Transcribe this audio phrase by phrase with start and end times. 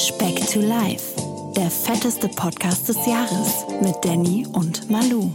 [0.00, 1.14] Speck to Life,
[1.54, 5.30] der fetteste Podcast des Jahres mit Danny und Malu.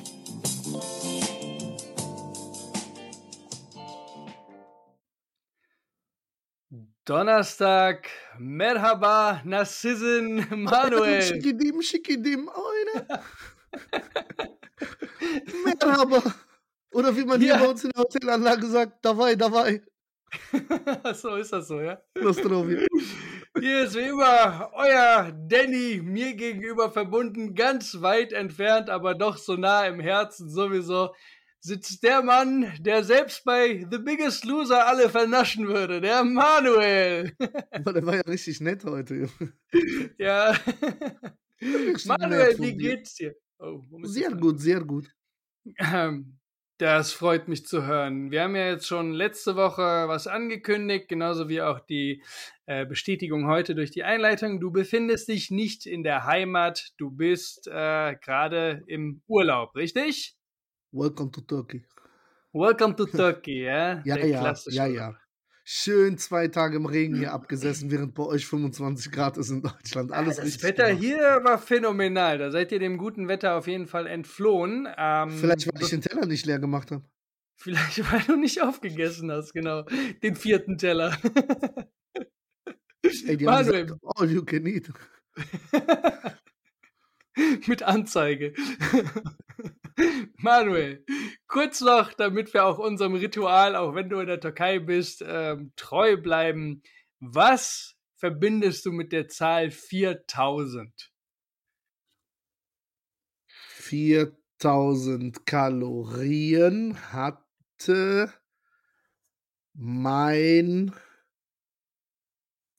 [7.06, 8.10] Donnerstag,
[8.40, 11.22] Merhaba, Nassizin, Manuel.
[11.28, 13.22] Schikidim, schikidim, eine.
[15.64, 16.24] Merhaba.
[16.92, 17.58] Oder wie man hier Ja.
[17.60, 19.84] bei uns in der Hotelanlage sagt, dabei, dabei.
[21.14, 22.02] so ist das so, ja?
[22.20, 22.88] Nostrovia.
[23.58, 29.56] Hier ist wie immer euer Danny, mir gegenüber verbunden, ganz weit entfernt, aber doch so
[29.56, 31.16] nah im Herzen sowieso,
[31.62, 37.32] sitzt der Mann, der selbst bei The Biggest Loser alle vernaschen würde, der Manuel.
[37.40, 39.30] Der war ja richtig nett heute.
[40.18, 40.56] Ja.
[42.06, 43.36] Manuel, wie geht's dir?
[43.60, 45.10] Oh, Sehr gut, sehr gut.
[45.80, 46.38] Ähm,
[46.78, 48.32] Das freut mich zu hören.
[48.32, 52.22] Wir haben ja jetzt schon letzte Woche was angekündigt, genauso wie auch die
[52.66, 54.60] äh, Bestätigung heute durch die Einleitung.
[54.60, 60.36] Du befindest dich nicht in der Heimat, du bist äh, gerade im Urlaub, richtig?
[60.92, 61.86] Welcome to Turkey.
[62.52, 64.02] Welcome to Turkey, ja?
[64.04, 65.18] Ja, Der ja, ja, ja.
[65.68, 70.12] Schön zwei Tage im Regen hier abgesessen, während bei euch 25 Grad ist in Deutschland.
[70.12, 71.04] Alles Ah, das Wetter gemacht.
[71.04, 72.38] hier war phänomenal.
[72.38, 74.88] Da seid ihr dem guten Wetter auf jeden Fall entflohen.
[74.96, 77.04] Ähm, Vielleicht, weil ich den Teller nicht leer gemacht habe.
[77.56, 79.84] Vielleicht, weil du nicht aufgegessen hast, genau.
[80.22, 81.18] Den vierten Teller.
[83.26, 83.86] Ey, die haben Manuel.
[83.86, 84.92] gesagt, all you can eat.
[87.68, 88.54] Mit Anzeige.
[90.38, 91.06] Manuel,
[91.48, 95.72] kurz noch, damit wir auch unserem Ritual, auch wenn du in der Türkei bist, ähm,
[95.76, 96.82] treu bleiben.
[97.20, 101.12] Was verbindest du mit der Zahl 4000?
[103.48, 108.34] 4000 Kalorien hatte
[109.74, 110.94] mein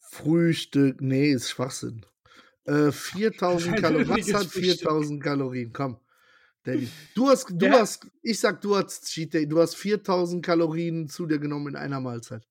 [0.00, 1.00] Frühstück.
[1.00, 2.04] Nee, ist Schwachsinn.
[2.64, 4.08] Äh, 4000 Ein Kalorien.
[4.08, 4.78] Was hat Frühstück.
[4.80, 5.72] 4000 Kalorien?
[5.72, 6.00] Komm.
[6.66, 6.88] Daddy.
[7.14, 7.80] Du hast, du Ja.
[7.80, 9.46] hast, ich sag, du hast Cheat Day.
[9.48, 12.46] Du hast 4000 Kalorien zu dir genommen in einer Mahlzeit.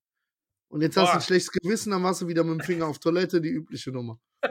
[0.68, 1.18] Und jetzt hast du Boah.
[1.18, 4.18] ein schlechtes Gewissen, dann machst du wieder mit dem Finger auf Toilette, die übliche Nummer.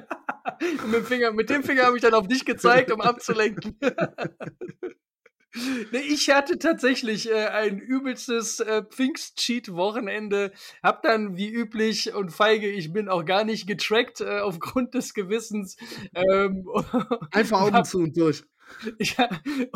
[0.62, 3.78] Mit, dem Finger, mit dem Finger habe ich dann auf dich gezeigt, um abzulenken.
[5.92, 10.54] nee, ich hatte tatsächlich äh, ein übelstes äh, Pfingst-Cheat-Wochenende.
[10.82, 15.14] Hab dann, wie üblich und feige, ich bin auch gar nicht getrackt äh, aufgrund des
[15.14, 15.76] Gewissens.
[16.14, 16.66] Ähm,
[17.32, 18.44] Einfach Augen zu und durch.
[19.00, 19.30] Ja,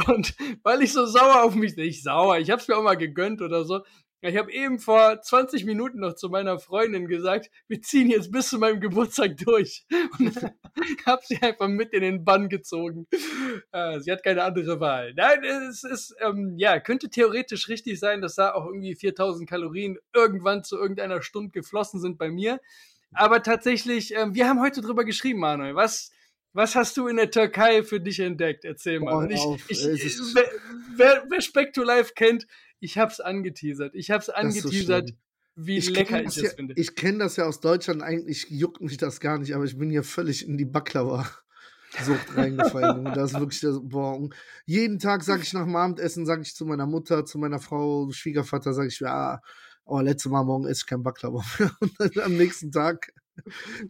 [0.08, 3.42] und weil ich so sauer auf mich, nicht sauer, ich hab's mir auch mal gegönnt
[3.42, 3.82] oder so.
[4.22, 8.50] Ich habe eben vor 20 Minuten noch zu meiner Freundin gesagt, wir ziehen jetzt bis
[8.50, 9.86] zu meinem Geburtstag durch.
[10.20, 10.36] Und
[11.06, 13.08] habe sie einfach mit in den Bann gezogen.
[13.72, 15.14] Äh, sie hat keine andere Wahl.
[15.16, 19.98] Nein, es ist, ähm, ja, könnte theoretisch richtig sein, dass da auch irgendwie 4000 Kalorien
[20.14, 22.60] irgendwann zu irgendeiner Stunde geflossen sind bei mir.
[23.14, 25.76] Aber tatsächlich, ähm, wir haben heute drüber geschrieben, Manuel.
[25.76, 26.12] Was,
[26.54, 28.66] was hast du in der Türkei für dich entdeckt?
[28.66, 29.14] Erzähl mal.
[29.14, 30.50] Und ich, ich, es ist- wer,
[30.96, 32.48] wer, wer Speck to Life kennt,
[32.80, 33.94] ich hab's angeteasert.
[33.96, 35.20] Ich hab's ist so angeteasert, schlimm.
[35.56, 36.74] wie kenn lecker ich das es ja, finde.
[36.78, 39.90] Ich kenne das ja aus Deutschland, eigentlich juckt mich das gar nicht, aber ich bin
[39.90, 42.98] hier völlig in die Baklava-Sucht reingefallen.
[42.98, 43.14] Junge.
[43.14, 44.30] das ist wirklich, das, boah,
[44.66, 48.10] jeden Tag sage ich nach dem Abendessen, sage ich zu meiner Mutter, zu meiner Frau,
[48.12, 49.42] Schwiegervater, sage ich, ja,
[49.86, 51.72] aber letztes Mal morgen esse ich kein Baklava mehr.
[51.82, 53.12] Und dann am nächsten Tag,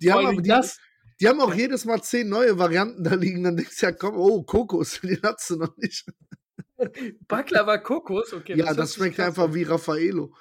[0.01, 0.79] die Vor haben, aber, die, das,
[1.19, 4.15] die haben auch jedes Mal zehn neue Varianten da liegen, dann denkst du ja, komm,
[4.15, 6.05] oh, Kokos, den hast du noch nicht.
[7.27, 8.57] Baklava Kokos, okay.
[8.57, 10.33] ja, das sich schmeckt einfach wie Raffaello.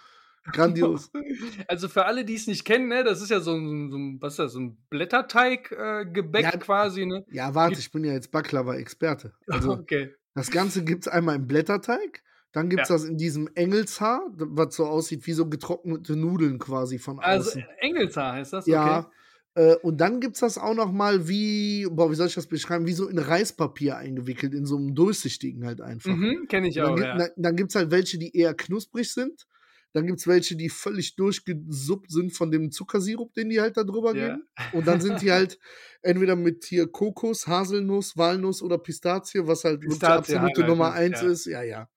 [0.53, 1.11] Grandios.
[1.69, 4.19] Also für alle, die es nicht kennen, ne, das ist ja so ein, so ein
[4.21, 7.25] was ist das, so ein Blätterteig-Gebäck äh, Ja, quasi, ne?
[7.31, 9.35] Ja, warte, ich bin ja jetzt Baklava-Experte.
[9.49, 10.15] Also, okay.
[10.35, 12.23] Das Ganze gibt es einmal im Blätterteig,
[12.53, 12.95] dann gibt es Ja.
[12.95, 17.67] das in diesem Engelshaar, was so aussieht wie so getrocknete Nudeln quasi von Also außen.
[17.81, 19.01] Engelshaar heißt das, ja.
[19.01, 19.09] okay.
[19.55, 22.47] Äh, und dann gibt es das auch noch mal wie, boah, wie soll ich das
[22.47, 26.11] beschreiben, wie so in Reispapier eingewickelt, in so einem durchsichtigen halt einfach.
[26.13, 27.13] Mhm, kenne ich auch, dann, ja.
[27.13, 29.47] gibt, dann, dann gibt es halt welche, die eher knusprig sind.
[29.95, 33.85] Dann gibt es welche, die völlig durchgesuppt sind von dem Zuckersirup, den die halt da
[33.85, 34.27] drüber Ja.
[34.29, 34.49] geben.
[34.71, 35.59] Und dann sind die halt
[36.03, 40.93] entweder mit hier Kokos, Haselnuss, Walnuss oder Pistazie, was halt Pistazie absolute Nummer ne?
[40.93, 41.27] eins Ja.
[41.29, 41.47] ist.
[41.47, 41.89] Ja, ja.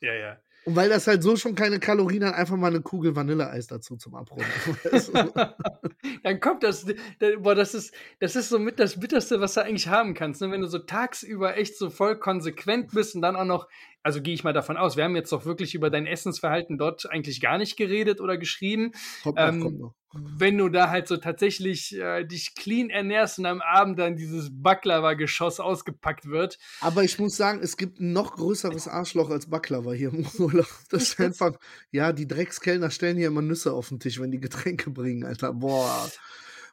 [0.00, 0.40] Ja, ja.
[0.66, 3.96] Und weil das halt so schon keine Kalorien hat, einfach mal eine Kugel Vanilleeis dazu
[3.96, 4.44] zum Abrunden.
[6.24, 6.84] Dann kommt das,
[7.20, 10.40] da- boah, das ist, das ist so mit das Bitterste, was du eigentlich haben kannst,
[10.40, 10.50] ne?
[10.50, 13.68] wenn du so tagsüber echt so voll konsequent bist und dann auch noch,
[14.06, 17.10] also gehe ich mal davon aus, wir haben jetzt doch wirklich über dein Essensverhalten dort
[17.10, 18.92] eigentlich gar nicht geredet oder geschrieben.
[19.24, 19.94] kommt noch, Ähm, kommt noch.
[20.38, 24.48] Wenn du da halt so tatsächlich äh, dich clean ernährst und am Abend dann dieses
[24.52, 26.56] Baklava-Geschoss ausgepackt wird.
[26.80, 30.68] Aber ich muss sagen, es gibt ein noch größeres Arschloch als Baklava hier im Urlaub.
[30.90, 31.56] Das ist einfach,
[31.90, 35.52] ja, die Dreckskellner stellen hier immer Nüsse auf den Tisch, wenn die Getränke bringen, Alter.
[35.52, 36.08] Boah.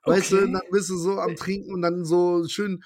[0.05, 0.51] Weißt du, Okay.
[0.51, 2.83] dann bist du so am Trinken und dann so schön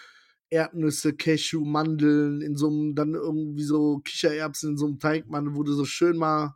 [0.49, 5.63] Erdnüsse, Cashew, Mandeln in so einem, dann irgendwie so Kichererbsen in so einem Teigmann, wo
[5.63, 6.55] du so schön mal,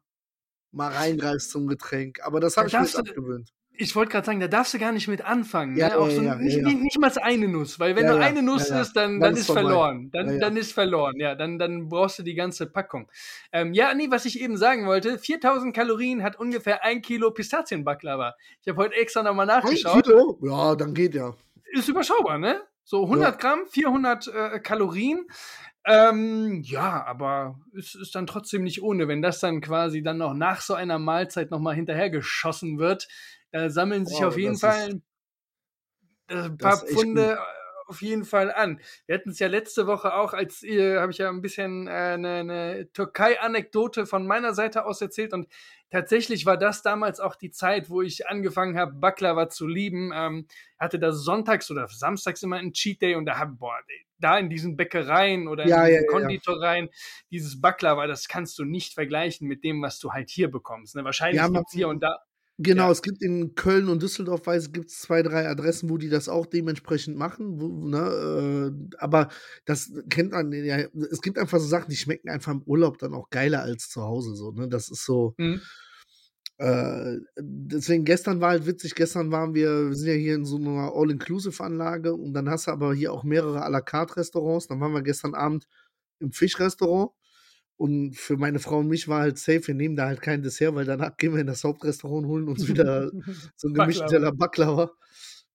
[0.71, 2.19] mal reingreifst zum Getränk.
[2.23, 3.51] Aber das habe ich mir jetzt abgewöhnt.
[3.73, 5.75] Ich wollte gerade sagen, da darfst du gar nicht mit anfangen.
[5.75, 5.97] Ja, ne?
[5.97, 6.63] Auch ja, so ja, nicht, ja.
[6.63, 9.33] Nicht, nicht mal eine Nuss, weil wenn Ja, nur eine Nuss ist, dann, Dann dann
[9.37, 9.61] ist vorbei.
[9.61, 10.09] verloren.
[10.11, 11.35] Dann, dann ist verloren, ja.
[11.35, 13.09] Dann, dann brauchst du die ganze Packung.
[13.51, 18.35] Ähm, ja, nee, was ich eben sagen wollte, 4000 Kalorien hat ungefähr ein Kilo Pistazienbaklava.
[18.61, 20.03] Ich habe heute extra nochmal Ein nachgeschaut.
[20.03, 20.37] Kilo?
[20.43, 21.33] Ja, dann geht ja.
[21.71, 22.61] Ist überschaubar, ne?
[22.83, 25.25] So 100 Gramm, 400 äh, Kalorien.
[25.85, 30.33] Ähm, ja, aber es ist dann trotzdem nicht ohne, wenn das dann quasi dann noch
[30.33, 33.07] nach so einer Mahlzeit nochmal hinterhergeschossen wird.
[33.51, 35.01] Da sammeln sich Wow, auf jeden Fall
[36.27, 37.37] äh, ein das paar Pfunde äh,
[37.87, 38.79] auf jeden Fall an.
[39.05, 41.91] Wir hatten es ja letzte Woche auch, als äh, habe ich ja ein bisschen äh,
[41.91, 45.47] eine, eine Türkei-Anekdote von meiner Seite aus erzählt und
[45.91, 50.11] tatsächlich war das damals auch die Zeit, wo ich angefangen habe, Baklava zu lieben.
[50.15, 50.47] Ähm,
[50.79, 53.77] hatte da sonntags oder samstags immer einen Cheat Day und da hab, boah,
[54.17, 56.11] da in diesen Bäckereien oder in Ja, diesen ja, ja, ja.
[56.11, 56.89] Konditoreien,
[57.29, 60.95] dieses Baklava, das kannst du nicht vergleichen mit dem, was du halt hier bekommst.
[60.95, 61.03] Ne?
[61.03, 62.19] Wahrscheinlich Ja, man- gibt's hier und da.
[62.63, 62.91] Genau, Ja.
[62.91, 66.09] es gibt in Köln und Düsseldorf, weiß ich, gibt es zwei, drei Adressen, wo die
[66.09, 67.59] das auch dementsprechend machen.
[67.59, 69.29] Wo, ne, äh, aber
[69.65, 70.77] das kennt man ja.
[71.11, 74.01] Es gibt einfach so Sachen, die schmecken einfach im Urlaub dann auch geiler als zu
[74.03, 74.35] Hause.
[74.35, 74.67] So, ne?
[74.69, 75.33] Das ist so.
[75.39, 75.61] Hm.
[76.59, 80.57] Äh, deswegen gestern war halt witzig, gestern waren wir, wir sind ja hier in so
[80.57, 84.67] einer All-Inclusive-Anlage und dann hast du aber hier auch mehrere à la carte Restaurants.
[84.67, 85.65] Dann waren wir gestern Abend
[86.19, 87.11] im Fischrestaurant
[87.81, 90.75] und für meine Frau und mich war halt safe, wir nehmen da halt kein Dessert,
[90.75, 93.09] weil danach gehen wir in das Hauptrestaurant holen uns wieder
[93.55, 94.07] so einen gemischten.
[94.07, 94.91] Teller Baklava.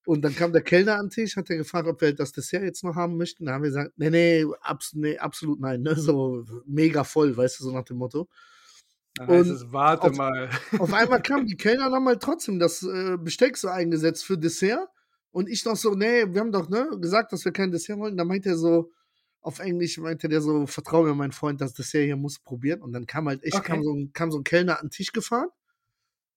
[0.04, 2.64] Und dann kam der Kellner an den Tisch, hat er gefragt, ob wir das Dessert
[2.64, 3.46] jetzt noch haben möchten.
[3.46, 5.94] Da haben wir gesagt, nee, nee, abs nee absolut nein, ne?
[5.94, 8.28] so mega voll, weißt du, so nach dem Motto.
[9.14, 10.50] Dann heißt Und es, warte auf- mal.
[10.80, 14.88] Auf einmal kamen die Kellner halt trotzdem das äh, Besteck so eingesetzt für Dessert.
[15.30, 18.16] Und ich noch so, nee, wir haben doch ne, gesagt, dass wir kein Dessert wollen.
[18.16, 18.90] Da meinte er so,
[19.46, 22.82] auf Englisch meinte der so, vertrau mir, mein Freund, das Dessert hier muss probieren.
[22.82, 23.64] Und dann kam halt echt, Okay.
[23.64, 25.48] kam, so ein, kam so ein Kellner an den Tisch gefahren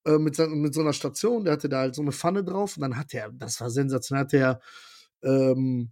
[0.06, 2.78] äh, mit, so, mit so einer Station, der hatte da halt so eine Pfanne drauf.
[2.78, 4.62] Und dann hat er, das war sensationell, hat er
[5.24, 5.92] ähm,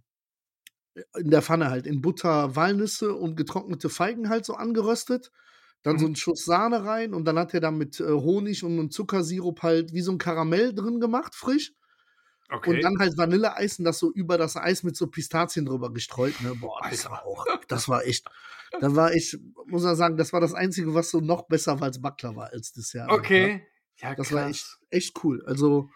[1.16, 5.30] in der Pfanne halt in Butter Walnüsse und getrocknete Feigen halt so angeröstet.
[5.82, 6.06] Dann so Mhm.
[6.06, 9.62] einen Schuss Sahne rein und dann hat er da mit äh, Honig und einem Zuckersirup
[9.62, 11.72] halt wie so ein Karamell drin gemacht, frisch.
[12.50, 12.70] Okay.
[12.70, 16.40] Und dann halt Vanilleeis und das so über das Eis mit so Pistazien drüber gestreut.
[16.40, 16.54] Ne?
[16.54, 18.26] Boah, das war auch, das war echt,
[18.80, 21.88] da war ich, muss man sagen, das war das Einzige, was so noch besser war
[21.88, 23.10] als Baklava als Dessert.
[23.10, 23.66] okay.
[24.00, 24.36] Ja, Das krass.
[24.36, 25.42] war echt, echt cool.
[25.44, 25.90] Also,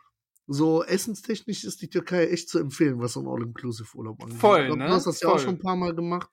[0.49, 4.38] so essenstechnisch ist die Türkei echt zu empfehlen, was so ein All-Inclusive-Urlaub angeht.
[4.38, 4.87] Voll, glaub, ne?
[4.88, 5.40] Du hast das ja auch Voll.
[5.40, 6.28] schon ein paar Mal gemacht.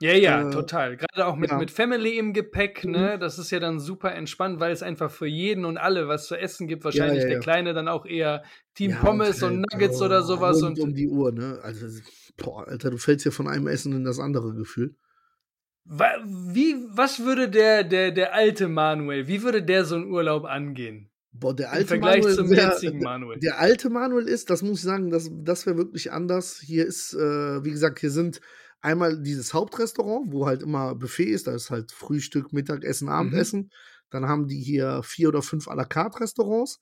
[0.00, 0.96] Ja, ja, Äh, total.
[0.96, 1.58] Gerade auch mit, ja.
[1.58, 2.92] mit Family im Gepäck, Mhm.
[2.92, 3.18] ne?
[3.18, 6.36] Das ist ja dann super entspannt, weil es einfach für jeden und alle was zu
[6.36, 6.84] essen gibt.
[6.84, 7.40] Wahrscheinlich ja, der ja.
[7.40, 10.62] Kleine dann auch eher Team Ja, Pommes und, halt, Nuggets oh, oder sowas.
[10.62, 11.58] Rund Und um die Uhr, ne?
[11.62, 11.86] Also,
[12.36, 14.94] boah, Alter, du fällst hier von einem Essen in das andere gefühlt.
[15.84, 20.44] wa- wie, was würde der, der, der alte Manuel, wie würde der so einen Urlaub
[20.44, 21.10] angehen?
[21.32, 23.38] Boah, der Im alte Vergleich Manuel, zum der, jetzigen Manuel.
[23.40, 26.60] Der alte Manuel ist, das muss ich sagen, das, das wäre wirklich anders.
[26.64, 28.40] Hier ist, äh, wie gesagt, hier sind
[28.80, 31.46] einmal dieses Hauptrestaurant, wo halt immer Buffet ist.
[31.46, 33.70] Da ist halt Frühstück, Mittagessen, Abendessen.
[34.10, 36.80] Dann haben die hier vier oder fünf à la carte Restaurants.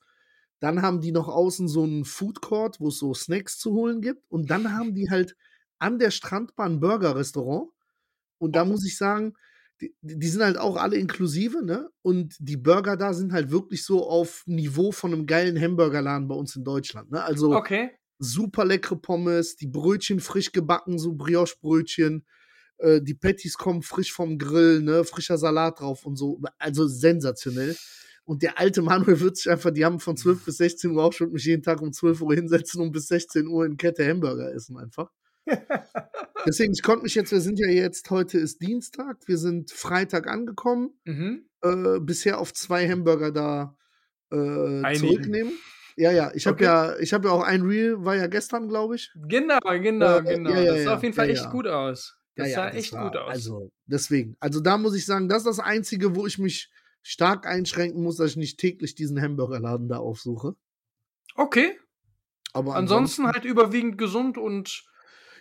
[0.59, 4.01] Dann haben die noch außen so einen Food Court, wo es so Snacks zu holen
[4.01, 4.23] gibt.
[4.29, 5.35] Und dann haben die halt
[5.79, 7.69] an der Strandbahn ein Burger-Restaurant.
[8.39, 9.33] Und da muss ich sagen,
[9.81, 11.89] die, die sind halt auch alle inklusive, ne?
[12.01, 16.35] Und die Burger da sind halt wirklich so auf Niveau von einem geilen Hamburgerladen bei
[16.35, 17.23] uns in Deutschland, ne?
[17.23, 17.91] Also Okay.
[18.19, 22.25] Super leckere Pommes, die Brötchen frisch gebacken, so Brioche-Brötchen.
[22.77, 25.03] Äh, die Patties kommen frisch vom Grill, ne?
[25.03, 26.39] Frischer Salat drauf und so.
[26.57, 27.75] Also sensationell.
[28.25, 31.13] Und der alte Manuel wird sich einfach, die haben von 12 bis 16 Uhr auch
[31.13, 34.53] schon mich jeden Tag um 12 Uhr hinsetzen und bis 16 Uhr in Kette Hamburger
[34.53, 35.09] essen einfach.
[36.45, 40.27] Deswegen, ich konnte mich jetzt, wir sind ja jetzt, heute ist Dienstag, wir sind Freitag
[40.27, 41.45] angekommen, Mhm.
[41.61, 43.77] äh, bisher auf zwei Hamburger da
[44.29, 44.35] äh,
[44.95, 45.53] zurücknehmen.
[45.97, 46.63] Ja, ja, ich habe Okay.
[46.65, 49.11] ja, ich habe ja auch ein Reel, war ja gestern, glaube ich.
[49.15, 50.51] Genau, genau, Äh, genau.
[50.51, 52.15] ja, ja, das sah auf jeden Fall echt gut aus.
[52.35, 53.29] Das sah ja, das echt war- gut aus.
[53.33, 54.37] Also, deswegen.
[54.39, 56.69] Also, da muss ich sagen, das ist das Einzige, wo ich mich
[57.01, 60.55] stark einschränken muss, dass ich nicht täglich diesen Hamburgerladen da aufsuche.
[61.35, 61.79] okay.
[62.53, 64.83] Aber Ansonsten halt überwiegend gesund und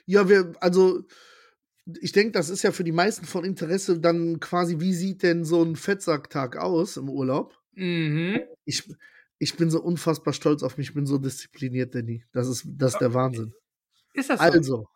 [0.06, 1.02] Ja, wir, also,
[2.00, 5.44] ich denke, das ist ja für die meisten von Interesse dann quasi, wie sieht denn
[5.44, 7.54] so ein Fettsacktag aus im Urlaub?
[7.74, 8.40] mhm.
[8.64, 8.88] Ich,
[9.38, 12.24] ich bin so unfassbar stolz auf mich, ich bin so diszipliniert, Danny.
[12.32, 13.52] Das ist, das ist der Wahnsinn.
[14.14, 14.44] ist das so?
[14.44, 14.88] Also,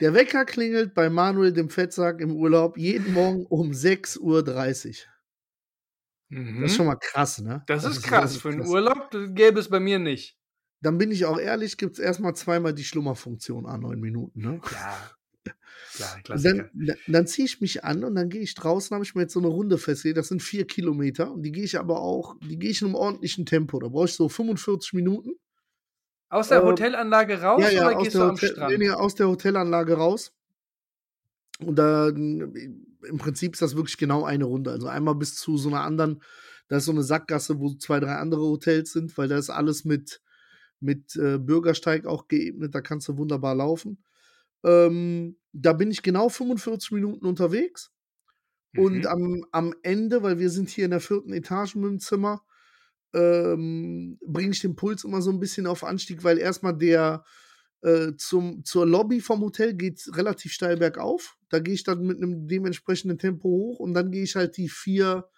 [0.00, 5.12] der Wecker klingelt bei Manuel dem Fettsack im Urlaub jeden Morgen um 6.30 Uhr.
[6.28, 6.62] Mhm.
[6.62, 7.62] Das ist schon mal krass, ne?
[7.66, 8.32] Das, ist krass.
[8.32, 10.36] das Für einen Urlaub das gäbe es bei mir nicht.
[10.80, 14.40] dann bin ich auch ehrlich, gibt es erstmal zweimal die Schlummerfunktion an neun Minuten.
[14.40, 14.60] Ne?
[14.72, 15.10] Ja.
[16.24, 16.70] Klassiker.
[16.74, 19.34] dann, dann, ziehe ich mich an und dann gehe ich draußen, habe ich mir jetzt
[19.34, 22.58] so eine Runde festgelegt, das sind vier Kilometer und die gehe ich aber auch, die
[22.58, 23.78] gehe ich in einem ordentlichen Tempo.
[23.78, 25.32] Da brauche ich so 45 Minuten.
[26.30, 28.70] Aus der ähm, Hotelanlage raus ja, ja, oder aus gehst du der, am Hotel, Strand?
[28.70, 30.32] nee, nee, aus der Hotelanlage raus.
[31.58, 32.54] Und dann,
[33.06, 34.70] im Prinzip ist das wirklich genau eine Runde.
[34.70, 36.22] Also einmal bis zu so einer anderen,
[36.68, 39.84] da ist so eine Sackgasse, wo zwei, drei andere Hotels sind, weil da ist alles
[39.84, 40.22] mit,
[40.80, 44.02] mit äh, Bürgersteig auch geebnet, da kannst du wunderbar laufen.
[44.64, 47.92] Ähm, da bin ich genau 45 Minuten unterwegs.
[48.74, 49.06] Und Mhm.
[49.06, 52.42] am, am Ende, weil wir sind hier in der vierten Etage mit dem Zimmer,
[53.14, 57.24] ähm, bringe ich den Puls immer so ein bisschen auf Anstieg, weil erstmal der
[57.82, 61.36] äh, zum, zur Lobby vom Hotel geht relativ steil bergauf.
[61.50, 64.68] Da gehe ich dann mit einem dementsprechenden Tempo hoch und dann gehe ich halt die
[64.70, 65.28] vier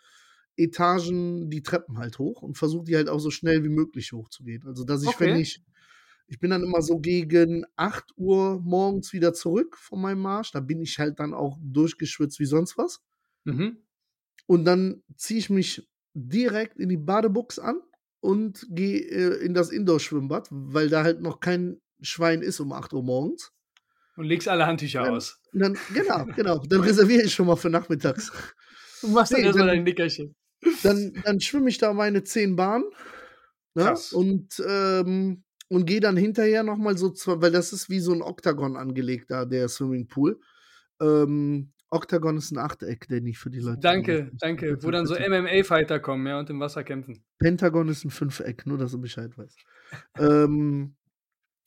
[0.56, 4.64] Etagen, die Treppen halt hoch und versuche die halt auch so schnell wie möglich hochzugehen.
[4.66, 5.34] Also, dass ich, wenn Okay.
[5.34, 5.62] ich,
[6.26, 10.52] ich bin dann immer so gegen 8 Uhr morgens wieder zurück von meinem Marsch.
[10.52, 13.00] Da bin ich halt dann auch durchgeschwitzt wie sonst was.
[13.44, 13.78] Mhm.
[14.46, 17.80] Und dann ziehe ich mich direkt in die Badebuchs an
[18.20, 22.92] und gehe äh, in das Indoor-Schwimmbad, weil da halt noch kein Schwein ist um 8
[22.94, 23.50] Uhr morgens.
[24.16, 25.40] Und legst alle Handtücher Dann- aus.
[25.52, 26.58] Dann, genau, genau.
[26.58, 28.30] Dann reserviere ich schon mal für nachmittags.
[29.02, 30.34] Und machst dann Nee, erstmal dann- dein Nickerchen.
[30.82, 32.84] Dann, dann schwimme ich da meine 10 Bahnen.
[33.74, 33.94] Ne?
[34.12, 38.22] Und, ähm, und gehe dann hinterher nochmal so, zwei, weil das ist wie so ein
[38.22, 40.38] Oktagon angelegt da, der Swimmingpool.
[41.00, 43.78] Ähm, Oktagon ist ein Achteck, der nicht für die Leute.
[43.80, 44.78] Danke, das- danke.
[44.82, 45.14] Wo dann so.
[45.14, 47.24] MMA-Fighter kommen, ja, und im Wasser kämpfen.
[47.38, 49.58] Pentagon ist ein Fünfeck, nur dass du Bescheid weißt.
[50.18, 50.96] ähm,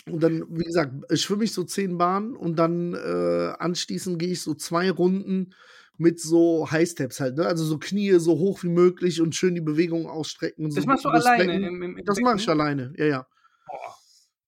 [0.09, 4.41] und dann, wie gesagt, schwimme ich so zehn Bahnen und dann äh, anschließend gehe ich
[4.41, 5.53] so zwei Runden
[5.97, 7.45] mit so High-Steps halt, ne?
[7.45, 10.63] Also so Knie so hoch wie möglich und schön die Bewegung ausstrecken.
[10.65, 13.27] Und so Das machst du alleine im, im, im Das mache ich alleine, ja, ja.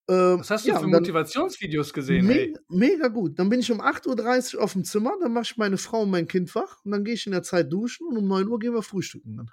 [0.09, 2.25] Ähm, Was hast du ja, für Motivationsvideos gesehen?
[2.25, 3.37] Me mega gut.
[3.37, 6.09] Dann bin ich um 8.30 Uhr auf dem Zimmer, dann mache ich meine Frau und
[6.09, 8.57] mein Kind wach und dann gehe ich in der Zeit duschen und um 9 Uhr
[8.57, 9.51] gehen wir frühstücken dann.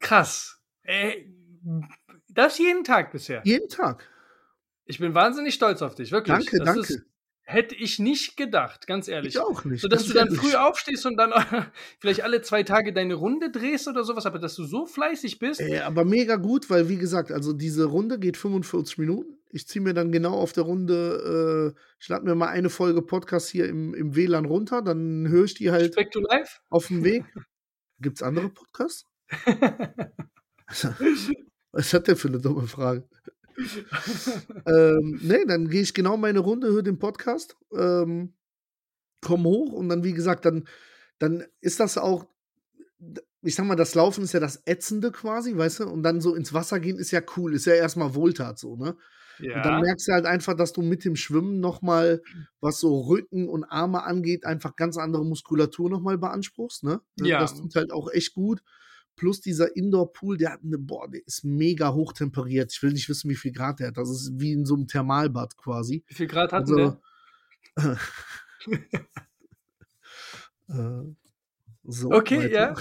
[0.00, 0.60] Krass.
[0.82, 1.34] Ey,
[2.28, 3.40] das jeden Tag bisher.
[3.44, 4.06] Jeden Tag.
[4.84, 6.36] Ich bin wahnsinnig stolz auf dich, wirklich.
[6.36, 6.80] Danke, das danke.
[6.80, 7.06] Ist,
[7.44, 9.34] hätte ich nicht gedacht, ganz ehrlich.
[9.34, 9.82] Ich auch nicht.
[9.82, 11.32] So, dass Das du dann früh aufstehst und dann
[12.00, 15.60] vielleicht alle zwei Tage deine Runde drehst oder sowas, aber dass du so fleißig bist.
[15.60, 19.38] Äh, aber mega gut, weil wie gesagt, also diese Runde geht 45 Minuten.
[19.50, 23.02] Ich ziehe mir dann genau auf der Runde, äh, ich lade mir mal eine Folge
[23.02, 26.60] Podcast hier im, im WLAN runter, dann höre ich die halt to life?
[26.70, 27.24] auf dem Weg.
[28.00, 29.06] Gibt's andere Podcasts?
[31.72, 33.06] Was hat der für eine dumme Frage?
[34.66, 38.34] ähm, nee, dann gehe ich genau meine Runde, höre den Podcast, ähm,
[39.20, 40.68] komm hoch und dann, wie gesagt, dann,
[41.18, 42.26] dann ist das auch,
[43.42, 45.84] ich sag mal, das Laufen ist ja das Ätzende quasi, weißt du?
[45.88, 48.96] Und dann so ins Wasser gehen ist ja cool, ist ja erstmal Wohltat so, ne?
[49.56, 49.80] Und dann ja.
[49.80, 52.22] merkst du halt einfach, dass du mit dem Schwimmen nochmal,
[52.60, 57.00] was so Rücken und Arme angeht, einfach ganz andere Muskulatur nochmal beanspruchst, ne?
[57.16, 57.40] Ja.
[57.40, 58.62] Das tut halt auch echt gut.
[59.16, 62.72] Plus dieser Indoor-Pool, der hat eine, boah, der ist mega hochtemperiert.
[62.72, 63.96] Ich will nicht wissen, wie viel Grad der hat.
[63.96, 66.04] Das ist wie in so einem Thermalbad quasi.
[66.06, 66.98] Wie viel Grad hatten Also,
[67.76, 67.98] wir?
[70.68, 71.02] Äh,
[71.84, 72.74] so, Okay, weiter.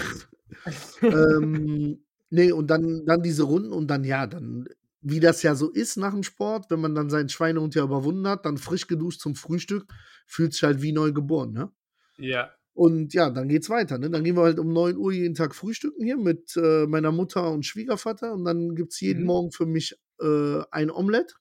[1.01, 4.65] ähm, nee, und dann, dann diese Runden und dann, ja, dann,
[5.01, 8.27] wie das ja so ist nach dem Sport, wenn man dann seinen Schweinehund ja überwunden
[8.27, 9.91] hat, dann frisch geduscht zum Frühstück,
[10.25, 11.71] fühlt sich halt wie neu geboren, ne?
[12.17, 12.51] Ja.
[12.73, 14.09] Und ja, dann geht's weiter, ne?
[14.09, 17.51] Dann gehen wir halt um 9 Uhr jeden Tag frühstücken hier mit äh, meiner Mutter
[17.51, 19.27] und Schwiegervater und dann gibt's jeden Mhm.
[19.27, 21.35] Morgen für mich äh, ein Omelett.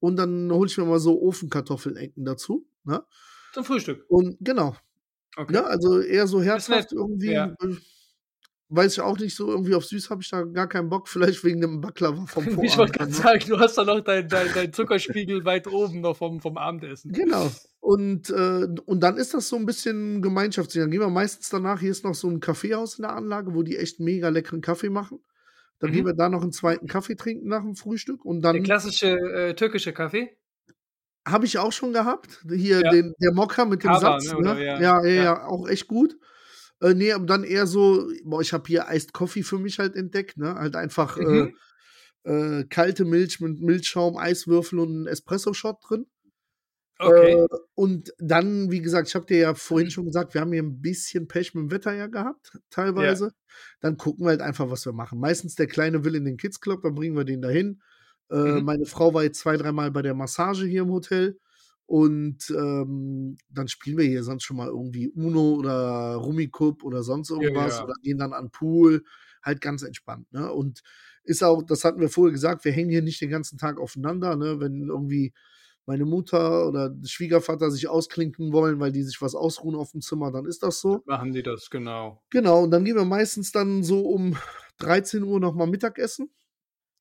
[0.00, 3.02] Und dann hole ich mir mal so Ofenkartoffelecken dazu, ne?
[3.52, 4.04] Zum Frühstück.
[4.08, 4.76] Und genau,
[5.36, 5.54] Okay.
[5.54, 7.32] ja, also eher so herzhaft irgendwie.
[7.32, 7.54] Ja.
[8.70, 11.44] Weiß ich auch nicht so, irgendwie auf süß habe ich da gar keinen Bock, vielleicht
[11.44, 12.64] wegen dem Baklava vom Vorabend.
[12.64, 16.16] Ich wollte gerade sagen, du hast da noch deinen dein, dein Zuckerspiegel weit oben noch
[16.16, 17.12] vom, vom Abendessen.
[17.12, 17.50] Genau.
[17.80, 20.82] Und, äh, und dann ist das so ein bisschen gemeinschaftlich.
[20.82, 23.62] Dann gehen wir meistens danach, hier ist noch so ein Kaffeehaus in der Anlage, wo
[23.62, 25.18] die echt mega leckeren Kaffee machen.
[25.80, 25.94] Dann Mhm.
[25.94, 28.24] gehen wir da noch einen zweiten Kaffee trinken nach dem Frühstück.
[28.24, 30.34] Und Der dann klassische äh, türkische Kaffee.
[31.28, 32.42] habe ich auch schon gehabt.
[32.48, 32.90] Hier Ja.
[32.90, 34.32] den, der Mokka mit dem Kava, Satz.
[34.32, 34.64] ne, Ne?
[34.64, 35.04] Ja, Ja.
[35.04, 35.46] ja, ja, Ja.
[35.46, 36.16] auch echt gut.
[36.80, 39.96] Äh, nee, aber dann eher so, boah, ich habe hier Iced Coffee für mich halt
[39.96, 40.54] entdeckt, ne?
[40.54, 41.52] Halt einfach Mhm.
[42.24, 46.06] äh, äh, kalte Milch mit Milchschaum, Eiswürfel und einen Espresso-Shot drin.
[46.98, 47.32] Okay.
[47.32, 50.62] Äh, und dann, wie gesagt, ich habe dir ja vorhin schon gesagt, wir haben hier
[50.62, 53.32] ein bisschen Pech mit dem Wetter ja gehabt, teilweise.
[53.80, 55.18] Dann gucken wir halt einfach, was wir machen.
[55.18, 57.82] Meistens der Kleine will in den Kids Club, dann bringen wir den dahin.
[58.30, 58.64] Äh, Mhm.
[58.64, 61.38] Meine Frau war jetzt zwei, dreimal bei der Massage hier im Hotel.
[61.86, 67.30] Und ähm, dann spielen wir hier sonst schon mal irgendwie Uno oder Rummikub oder sonst
[67.30, 67.84] irgendwas ja.
[67.84, 69.04] oder gehen dann an Pool.
[69.42, 70.32] halt ganz entspannt.
[70.32, 70.50] Ne?
[70.50, 70.82] Und
[71.24, 74.36] ist auch, das hatten wir vorher gesagt, wir hängen hier nicht den ganzen Tag aufeinander.
[74.36, 74.60] Ne?
[74.60, 75.32] Wenn irgendwie
[75.86, 80.32] meine Mutter oder Schwiegervater sich ausklinken wollen, weil die sich was ausruhen auf dem Zimmer,
[80.32, 81.02] dann ist das so.
[81.04, 82.22] Machen die das, genau.
[82.30, 84.36] Genau, und dann gehen wir meistens dann so um
[84.78, 86.30] 13 Uhr nochmal Mittagessen.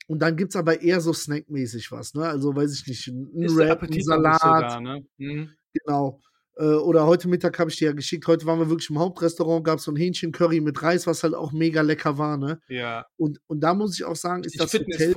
[0.07, 2.25] Und dann gibt es aber eher so snackmäßig was, ne?
[2.27, 5.05] Also weiß ich nicht, ein Ist Wrap, ein Salat, da, ne?
[5.17, 5.55] Mhm.
[5.73, 6.21] genau.
[6.55, 9.65] Äh, oder heute Mittag habe ich dir ja geschickt, heute waren wir wirklich im Hauptrestaurant,
[9.65, 12.59] gab es so ein Hähnchen-Curry mit Reis, was halt auch mega lecker war, ne?
[12.67, 15.15] Ja, Und, und da muss ich auch sagen, ist das Hotel,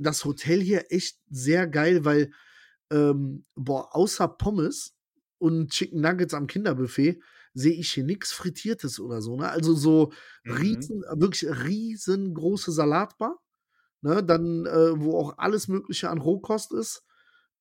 [0.00, 2.32] das Hotel hier echt sehr geil, weil,
[2.90, 4.96] ähm, boah, außer Pommes
[5.38, 7.20] und Chicken Nuggets am Kinderbuffet
[7.54, 9.48] sehe ich hier nichts Frittiertes oder so, ne?
[9.50, 10.12] Also so
[10.44, 10.58] Mhm.
[10.60, 13.38] riesen, wirklich riesengroße Salatbar,
[14.04, 14.22] ne?
[14.24, 17.04] Dann, äh, wo auch alles Mögliche an Rohkost ist.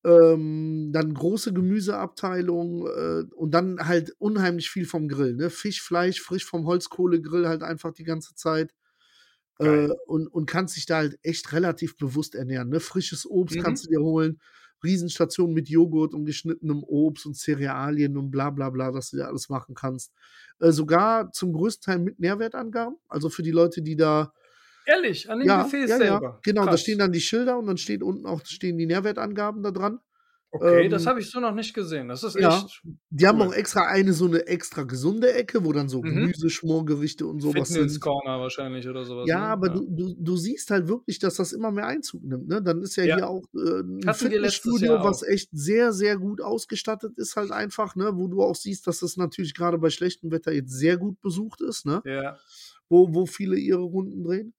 [0.06, 5.50] Ähm, dann große Gemüseabteilung äh, und dann halt unheimlich viel vom Grill, ne?
[5.50, 8.74] Fisch, Fleisch, frisch vom Holzkohlegrill halt einfach die ganze Zeit.
[9.60, 12.70] Äh, und, und kannst dich da halt echt relativ bewusst ernähren.
[12.70, 12.80] Ne?
[12.80, 13.60] Frisches Obst Mhm.
[13.60, 14.40] kannst du dir holen,
[14.84, 19.28] Riesenstation mit Joghurt und geschnittenem Obst und Cerealien und bla bla bla, dass du dir
[19.28, 20.12] alles machen kannst.
[20.60, 22.98] Äh, sogar zum größten Teil mit Nährwertangaben.
[23.08, 24.34] Also für die Leute, die da
[24.86, 26.22] Ehrlich, an den ja, Buffets ja, selber.
[26.22, 26.82] ja, genau, da Krass.
[26.82, 30.00] stehen dann die Schilder und dann steht unten auch stehen die Nährwertangaben da dran.
[30.52, 32.10] Okay, das ähm, habe ich so noch nicht gesehen.
[32.10, 33.48] Das ist Ja, echt Die haben cool.
[33.48, 36.10] auch extra eine so eine extra gesunde Ecke, wo dann so Mhm.
[36.14, 37.82] Gemüseschmorgerichte und sowas sind.
[37.82, 39.28] Fitness-Corner wahrscheinlich oder sowas.
[39.30, 39.48] Ja, ne?
[39.48, 39.74] aber Ja.
[39.76, 42.48] du, du, du siehst halt wirklich, dass das immer mehr Einzug nimmt.
[42.48, 42.62] Ne?
[42.62, 43.16] Dann ist ja, Ja.
[43.16, 47.96] hier auch äh, ein Hatten Fitnessstudio, was echt sehr, sehr gut ausgestattet ist, halt einfach,
[47.96, 48.12] ne?
[48.16, 51.62] wo du auch siehst, dass das natürlich gerade bei schlechtem Wetter jetzt sehr gut besucht
[51.62, 52.02] ist, ne?
[52.06, 52.38] Ja.
[52.90, 54.54] wo, wo viele ihre Runden drehen.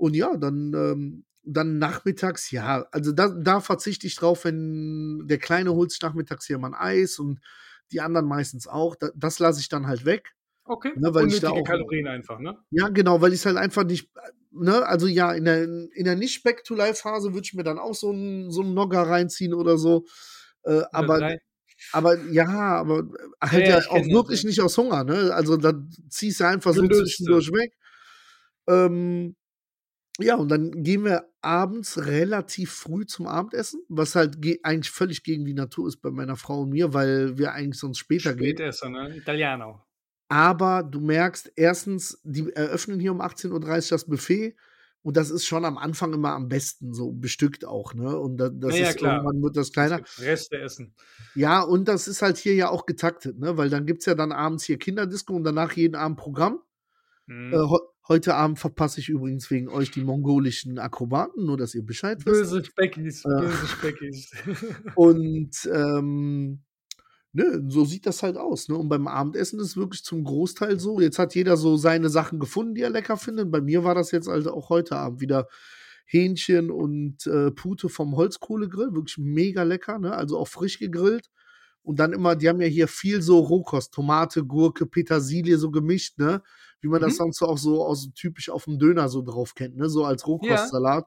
[0.00, 5.36] Und ja, dann, ähm, dann nachmittags, ja, also da, da verzichte ich drauf, wenn der
[5.36, 7.40] Kleine holt sich nachmittags hier mal ein Eis und
[7.92, 8.96] die anderen meistens auch.
[8.96, 10.32] Da, das lasse ich dann halt weg.
[10.64, 10.92] Okay.
[10.96, 12.56] Ne, weil ich da auch- Kalorien einfach, ne?
[12.70, 14.10] Ja, genau, weil ich es halt einfach nicht,
[14.52, 17.64] ne, also ja, in der, in der nicht back to life Phase würde ich mir
[17.64, 20.06] dann auch so einen so einen Nogger reinziehen oder so.
[20.62, 21.38] Äh, aber, drei.
[21.92, 23.06] aber ja, aber
[23.42, 25.34] halt Ja, ja, auch das, wirklich nicht aus Hunger, ne?
[25.34, 25.74] Also da
[26.08, 27.72] ziehst du einfach so zwischendurch weg.
[28.66, 29.36] Ähm,
[30.22, 35.22] ja, und dann gehen wir abends relativ früh zum Abendessen, was halt ge eigentlich völlig
[35.22, 38.56] gegen die Natur ist bei meiner Frau und mir, weil wir eigentlich sonst später gehen.
[38.56, 39.16] Spätesser, ne?
[39.16, 39.84] Italiano.
[40.28, 44.56] Aber du merkst, erstens, die eröffnen hier um 18.30 Uhr das Buffet
[45.02, 48.16] und das ist schon am Anfang immer am besten, so bestückt auch, ne?
[48.18, 49.20] Und da, das Ja, ja, ist klar.
[49.22, 49.96] irgendwann wird das kleiner.
[49.98, 50.94] gibt Reste essen.
[51.34, 53.56] Ja, und das ist halt hier ja auch getaktet, ne?
[53.56, 56.60] Weil dann gibt es ja dann abends hier Kinderdisco und danach jeden Abend Programm.
[57.28, 57.52] Mhm.
[57.52, 61.86] Äh, heu- heute Abend verpasse ich übrigens wegen euch die mongolischen Akrobaten, nur dass ihr
[61.86, 62.50] Bescheid wisst.
[62.50, 64.32] Böse Speckis, böse Speckis.
[64.96, 66.60] Und ähm,
[67.32, 68.68] ne, so sieht das halt aus.
[68.68, 68.76] Ne?
[68.76, 71.00] Und beim Abendessen ist es wirklich zum Großteil so.
[71.00, 73.52] Jetzt hat jeder so seine Sachen gefunden, die er lecker findet.
[73.52, 75.46] Bei mir war das jetzt also auch heute Abend wieder
[76.04, 78.92] Hähnchen und äh, Pute vom Holzkohlegrill.
[78.92, 80.16] Wirklich mega lecker, ne?
[80.16, 81.30] Also auch frisch gegrillt.
[81.82, 86.18] Und dann immer, die haben ja hier viel so Rohkost, Tomate, Gurke, Petersilie so gemischt,
[86.18, 86.42] ne?
[86.80, 87.16] Wie man das Mhm.
[87.16, 89.88] sonst so auch so aus typisch auf dem Döner so drauf kennt, ne?
[89.88, 91.06] So als Rohkostsalat.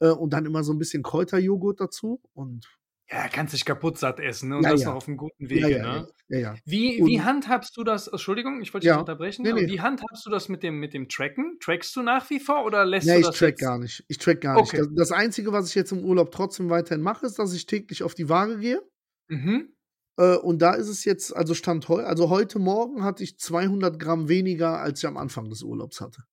[0.00, 2.22] Äh, und dann immer so ein bisschen Kräuterjoghurt dazu.
[2.32, 2.66] Und
[3.10, 4.56] ja, kannst dich kaputt satt essen, ne?
[4.58, 4.88] Und Ja, das ja.
[4.90, 6.08] noch auf einem guten ja, Wege, ja, ne?
[6.28, 6.54] ja, ja.
[6.64, 8.06] Wie, wie handhabst du das?
[8.06, 8.94] Entschuldigung, ich wollte dich Ja.
[8.94, 9.42] nicht unterbrechen.
[9.42, 9.66] Nee, nee.
[9.66, 11.58] Wie handhabst du das mit dem, mit dem Tracken?
[11.60, 13.60] Trackst du nach wie vor oder lässt Ja, du ich das track jetzt?
[13.60, 14.04] gar nicht.
[14.06, 14.68] Ich track gar nicht.
[14.72, 14.78] Okay.
[14.78, 18.04] Das, das Einzige, was ich jetzt im Urlaub trotzdem weiterhin mache, ist, dass ich täglich
[18.04, 18.80] auf die Waage gehe.
[19.28, 19.74] Mhm.
[20.20, 23.98] Äh, und da ist es jetzt, also Stand heute, also heute Morgen hatte ich 200
[23.98, 26.24] Gramm weniger, als ich am Anfang des Urlaubs hatte.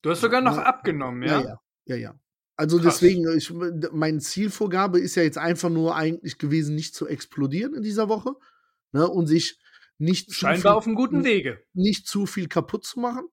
[0.00, 0.62] Du hast sogar noch Ja.
[0.62, 1.40] abgenommen, ja?
[1.40, 1.96] Ja, ja, ja.
[1.96, 2.14] ja.
[2.56, 3.00] Also Krass.
[3.00, 3.52] deswegen, ich,
[3.92, 8.34] meine Zielvorgabe ist ja jetzt einfach nur eigentlich gewesen, nicht zu explodieren in dieser Woche
[8.92, 9.58] ne, und sich
[9.98, 11.60] nicht zu, Scheinbar viel, auf einem guten Wege.
[11.74, 13.26] nicht zu viel kaputt zu machen.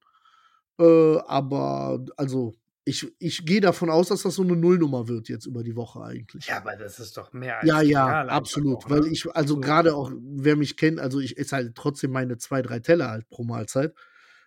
[0.80, 2.54] Äh, aber also
[2.90, 6.02] ich, ich gehe davon aus, dass das so eine Nullnummer wird jetzt über die Woche
[6.02, 6.48] eigentlich.
[6.48, 8.86] Ja, aber das ist doch mehr als Ja, ja, absolut.
[8.86, 9.10] auch, weil ne?
[9.10, 9.62] ich, also So.
[9.62, 13.30] gerade auch, wer mich kennt, also ich esse halt trotzdem meine zwei, drei Teller halt
[13.30, 13.94] pro Mahlzeit.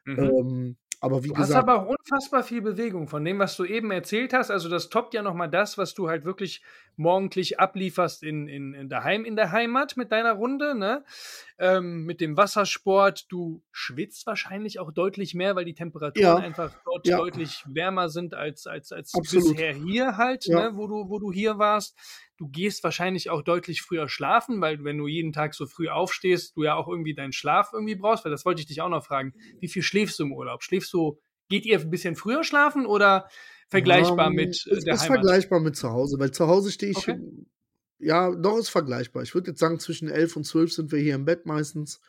[0.05, 0.18] Mhm.
[0.18, 3.64] Ähm, aber wie Du hast gesagt, aber auch unfassbar viel Bewegung von dem, was du
[3.64, 4.52] eben erzählt hast.
[4.52, 6.62] Also das toppt ja nochmal das, was du halt wirklich
[6.94, 11.05] morgendlich ablieferst in, in, in daheim, in der Heimat mit deiner Runde, ne?
[11.64, 13.27] Ähm, mit dem Wassersport.
[13.31, 16.35] Du schwitzt wahrscheinlich auch deutlich mehr, weil die Temperaturen Ja.
[16.37, 17.18] einfach dort Ja.
[17.18, 19.51] deutlich wärmer sind als, als, als Absolut.
[19.55, 20.70] bisher hier halt, Ja.
[20.70, 20.77] ne?
[20.77, 21.96] wo, du, wo du hier warst.
[22.37, 26.57] Du gehst wahrscheinlich auch deutlich früher schlafen, weil wenn du jeden Tag so früh aufstehst,
[26.57, 29.07] du ja auch irgendwie deinen Schlaf irgendwie brauchst, weil das wollte ich dich auch noch
[29.07, 29.33] fragen.
[29.61, 30.64] Wie viel schläfst du im Urlaub?
[30.64, 33.29] Schläfst du, geht ihr ein bisschen früher schlafen oder
[33.68, 35.18] vergleichbar ähm, mit äh, es der ist Heimat?
[35.18, 37.20] vergleichbar mit zu Hause, weil zu Hause stehe ich, Okay.
[38.02, 39.22] Ja, doch ist vergleichbar.
[39.24, 42.00] Ich würde jetzt sagen, zwischen 11 und 12 sind wir hier im Bett meistens.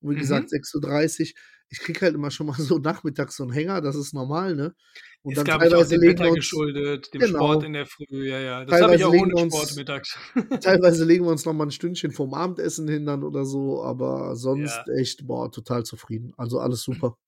[0.00, 0.18] Und wie Mhm.
[0.18, 1.36] gesagt, 6:30
[1.70, 4.74] Ich kriege halt immer schon mal so nachmittags so 'n Hänger, das ist normal, ne?
[5.22, 7.22] Und Ist, dann glaube ich, auch teilweise dem legen Wetter geschuldet, dem Genau.
[7.24, 8.64] Sport in der Früh, ja, ja.
[8.64, 10.18] Das habe ich Teilweise auch ohne uns Sport mittags.
[10.62, 14.36] teilweise legen wir uns noch mal 'n Stündchen vorm Abendessen hin dann oder so, aber
[14.36, 14.90] sonst Ja.
[14.98, 16.32] echt, boah, total zufrieden.
[16.38, 17.18] Also, alles super.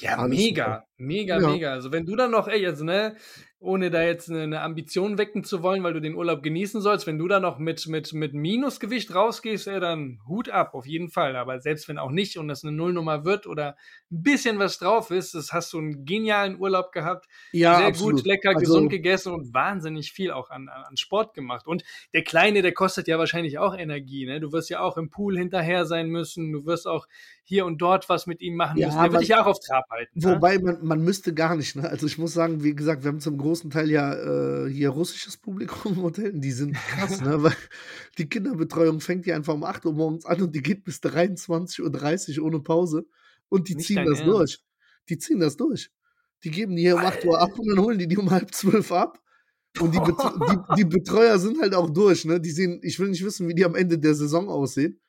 [0.00, 0.86] Ja, Alles super.
[1.02, 1.62] Mega, mega, Ja.
[1.68, 1.72] mega.
[1.72, 3.16] Also, wenn du dann noch ey, also, ne,
[3.60, 7.06] ohne da jetzt 'ne 'ne Ambition wecken zu wollen, weil du den Urlaub genießen sollst,
[7.06, 11.10] wenn du da noch mit mit mit Minusgewicht rausgehst, ey, dann Hut ab, auf jeden
[11.10, 11.36] Fall.
[11.36, 13.76] Aber selbst wenn auch nicht und das 'ne Nullnummer wird oder
[14.10, 17.94] 'n bisschen was drauf ist, das hast du 'n genialen Urlaub gehabt, Ja, sehr absolut.
[17.94, 21.66] gut, lecker, Also gesund gegessen und wahnsinnig viel auch an an Sport gemacht.
[21.66, 21.84] Und
[22.14, 24.40] der Kleine, der kostet ja wahrscheinlich auch Energie, ne?
[24.40, 26.52] Du wirst ja auch im Pool hinterher sein müssen.
[26.52, 27.06] Du wirst auch
[27.44, 29.00] hier und dort was mit ihm machen Ja, müssen.
[29.02, 30.42] Der wird dich ja auch auf Trab halten, ne?
[30.42, 31.88] Wobei man man müsste gar nicht, ne?
[31.88, 34.14] Also, ich muss sagen, wie gesagt, wir haben zum großen Teil ja,
[34.66, 37.42] äh, hier russisches Publikum im Hotel und die sind krass, ne?
[37.42, 37.54] Weil
[38.18, 42.60] die Kinderbetreuung fängt ja einfach um 8:00 morgens an und die geht bis 23:30 ohne
[42.60, 43.06] Pause
[43.48, 44.22] und die Nicht ziehen das Ernst?
[44.22, 44.58] durch.
[45.08, 45.90] Die ziehen das durch.
[46.44, 49.20] Die geben die hier um 8:00 ab und dann holen die die um 11:30 ab.
[49.78, 52.40] Und die Bet die die Betreuer sind halt auch durch, ne?
[52.40, 55.00] Die sehen ich will nicht wissen, wie die am Ende der Saison aussehen.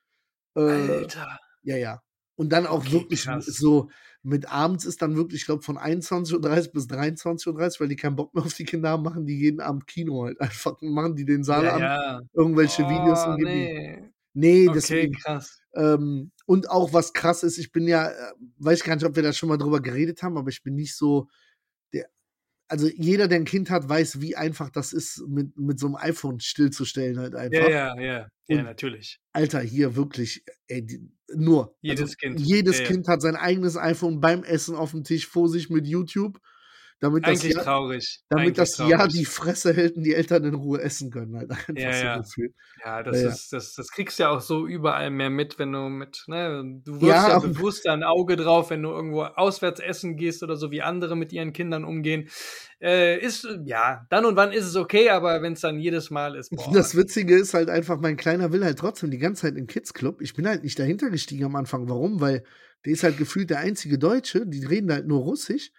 [0.56, 1.38] Äh, Alter.
[1.64, 2.04] ja, ja.
[2.36, 3.46] Und dann auch Okay, wirklich krass.
[3.46, 3.90] so
[4.24, 8.34] mit abends ist dann wirklich, ich glaube, von 21:30 bis 23:30, weil die keinen Bock
[8.36, 10.78] mehr auf die Kinder haben, machen die jeden Abend Kino halt einfach.
[10.82, 12.22] Machen die den Saal Ja, an, ja.
[12.34, 14.14] irgendwelche Videos Oh, und geben die ne.
[14.34, 15.24] ne, Okay, deswegen.
[15.24, 15.62] krass.
[15.76, 19.16] Ähm, und auch was krass ist, ich bin ja äh, weiß ich gar nicht, ob
[19.16, 21.30] wir da schon mal drüber geredet haben, aber ich bin nicht so
[22.74, 25.96] also, jeder, der 'n Kind hat, weiß, wie einfach das ist, mit mit so 'nem
[25.98, 27.70] iPhone stillzustellen halt Ja, einfach.
[27.70, 28.28] ja, ja.
[28.48, 29.18] Ja, Und natürlich.
[29.34, 31.76] Alter, hier wirklich, ey, die nur.
[31.84, 32.50] Jedes also, Kind.
[32.50, 32.94] jedes Ja, ja.
[32.94, 36.40] Kind hat sein eigenes iPhone beim Essen aufm Tisch vor sich mit YouTube,
[37.04, 38.20] damit das Eigentlich ja traurig.
[38.30, 39.10] damit Eigentlich das ja traurig.
[39.10, 42.30] die Fresse hält und die Eltern in Ruhe essen können halt einfach Ja, so ja.
[42.84, 45.72] Ja, das Ja, ist das das kriegst du ja auch so überall mehr mit, wenn
[45.72, 49.24] du mit ne, du wirfst Ja, ja bewusst da 'n Auge drauf, wenn du irgendwo
[49.24, 52.30] auswärts essen gehst oder so, wie andere mit ihren Kindern umgehen.
[52.82, 56.56] Äh, ist ja, dann und wann ist es okay, aber wenn's dann jedes Mal ist,
[56.56, 56.82] boah.
[56.82, 59.94] Das Witzige ist halt einfach, mein Kleiner will halt trotzdem die ganze Zeit in Kids
[59.94, 60.22] Club.
[60.22, 61.90] Ich bin halt nicht dahinter gestiegen am Anfang.
[61.90, 62.22] Warum?
[62.22, 62.44] Weil
[62.86, 65.72] der ist halt gefühlt der einzige Deutsche, die reden halt nur Russisch.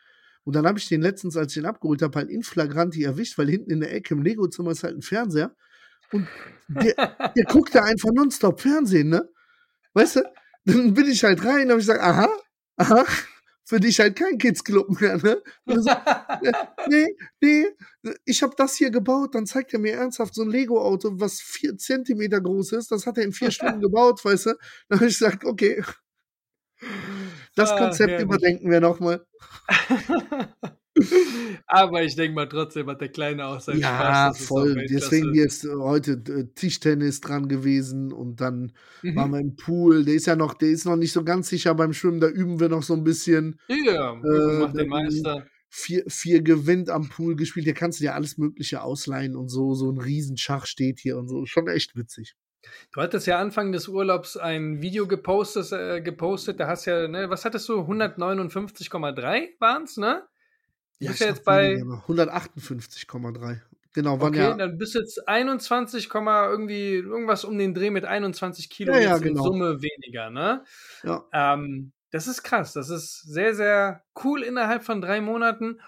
[0.46, 3.38] Und dann habe ich den letztens, als ich den abgeholt habe, halt in flagranti erwischt,
[3.38, 5.54] weil hinten in der Ecke im Lego-Zimmer ist halt 'n Fernseher.
[6.10, 6.30] Und
[6.68, 6.96] der
[7.36, 9.28] der guckt da einfach nonstop Fernsehen, ne?
[9.94, 10.22] Weißt du?
[10.66, 12.28] Dann bin ich halt rein, habe ich gesagt: „Aha,
[12.78, 13.04] aha,
[13.66, 15.90] für dich halt kein Kids Club mehr, ne?“ Und er so:
[16.42, 16.52] „Äh,
[16.88, 17.08] ne,
[18.02, 21.40] ne, ich habe das hier gebaut.“ Dann zeigt er mir ernsthaft so 'n Lego-Auto, was
[21.40, 22.90] 4 Zentimeter groß ist.
[22.92, 24.54] Das hat er in 4 Stunden gebaut, weißt du?
[24.88, 25.82] Dann habe ich gesagt: „Okay.“
[27.56, 28.24] Das Ah, Konzept herrlich.
[28.24, 29.24] überdenken wir noch mal.
[31.66, 33.82] Aber ich denke mal, trotzdem hat der Kleine auch seinen Spaß.
[33.82, 34.84] Ja, ist auch voll.
[34.88, 38.72] Deswegen hier ist äh, heute d Tischtennis dran gewesen und dann
[39.12, 39.32] waren Mhm.
[39.32, 40.04] wir im Pool.
[40.04, 42.60] Der ist ja noch der ist noch nicht so ganz sicher beim Schwimmen, da üben
[42.60, 43.58] wir noch so 'n bisschen.
[43.68, 45.48] Ja, Äh, macht den Meister.
[45.70, 47.64] vier vier gewinnt am Pool gespielt.
[47.66, 49.74] Hier kannst du dir alles Mögliche ausleihen und so.
[49.74, 51.46] So 'n Riesenschach steht hier und so.
[51.46, 52.34] Schon echt witzig.
[52.92, 56.60] Du hattest ja Anfang des Urlaubs ein Video gepostet äh, gepostet.
[56.60, 57.86] Da hast ja, ne, was hattest du?
[57.86, 60.26] 159,3 waren's, ne?
[61.00, 62.08] Du Ja, bist ich ja jetzt bei weniger noch.
[62.08, 63.62] 158,3.
[63.92, 67.90] Genau, waren Okay, ja dann bist du jetzt 21, Komma irgendwie irgendwas um den Dreh
[67.90, 69.42] mit 21 Kilo Ja, ja, jetzt in genau.
[69.42, 70.64] Summe weniger, ne?
[71.02, 71.24] Ja.
[71.32, 72.72] Ähm, das ist krass.
[72.74, 75.80] Das ist sehr, sehr cool innerhalb von 3 Monaten.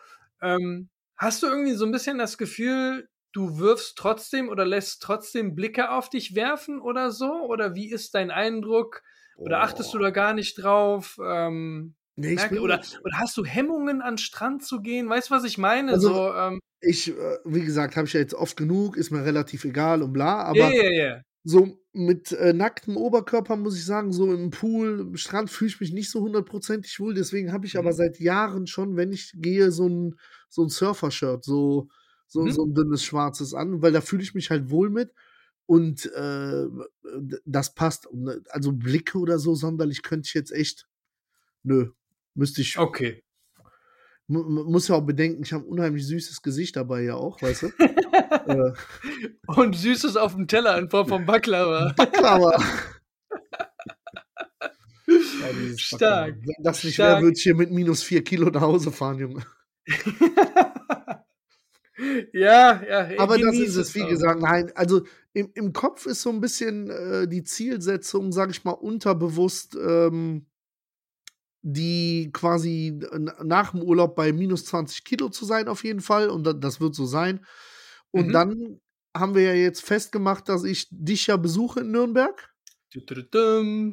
[0.43, 5.55] Ähm, hast du irgendwie so 'n bisschen das Gefühl, du wirfst trotzdem oder lässt trotzdem
[5.55, 7.33] Blicke auf dich werfen oder so?
[7.45, 9.03] Oder wie ist dein Eindruck?
[9.43, 11.19] Oder achtest du da gar nicht drauf?
[11.23, 15.09] Ähm, Ne, ich merke bin oder oder hast du Hemmungen, an 'n Strand zu gehen?
[15.09, 15.99] Weißt du, was ich meine?
[15.99, 19.25] Also, So, ähm ich äh, wie gesagt, habe ich ja jetzt oft genug, ist mir
[19.25, 21.23] relativ egal und bla, aber ja, ja.
[21.45, 25.81] so mit, äh, nacktem Oberkörper muss ich sagen, so im Pool, im Strand fühle ich
[25.81, 27.15] mich nicht so hundertprozentig wohl.
[27.15, 27.95] Deswegen habe ich aber Mhm.
[27.95, 30.17] seit Jahren schon, wenn ich gehe, so 'n
[30.51, 31.89] so 'n Surfer-Shirt, so
[32.29, 32.51] so Mhm.
[32.51, 35.13] so 'n dünnes schwarzes an, weil da fühle ich mich halt wohl mit
[35.67, 36.67] und, äh,
[37.47, 38.07] das passt.
[38.13, 40.87] Äh, also Blicke oder so sonderlich könnte ich jetzt echt
[41.65, 41.91] nö,
[42.35, 43.23] müsste ich Okay.
[44.31, 47.43] mu mu muss ja auch bedenken, ich habe 'n unheimlich süßes Gesicht dabei ja auch,
[47.43, 47.77] weißt du?
[48.47, 48.73] Äh
[49.57, 51.95] Und Süßes aufm Teller in Form von Baklava.
[51.97, 52.53] Baklava.
[55.39, 56.37] Ja, Stark.
[56.37, 56.37] Baklava.
[56.47, 59.45] Wenn das nicht wäre, würde ich hier mit minus 4 Kilo nach Hause fahren, Junge.
[62.33, 64.07] Ja, ja, ey, Aber das ist es, wie auch.
[64.07, 68.63] gesagt, nein, also im im Kopf ist so 'n bisschen, äh, die Zielsetzung, sage ich
[68.65, 70.47] mal, unterbewusst, ähm
[71.65, 76.45] die quasi n nach'm Urlaub bei minus 20 Kilo zu sein auf jeden Fall und
[76.47, 77.45] da das wird so sein.
[78.11, 78.35] Und Mhm.
[78.35, 78.81] dann
[79.17, 82.51] haben wir ja jetzt festgemacht, dass ich dich ja besuche in Nürnberg.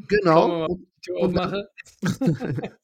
[0.10, 0.58] Genau.
[0.66, 0.88] Und-
[1.20, 1.56] und dann-.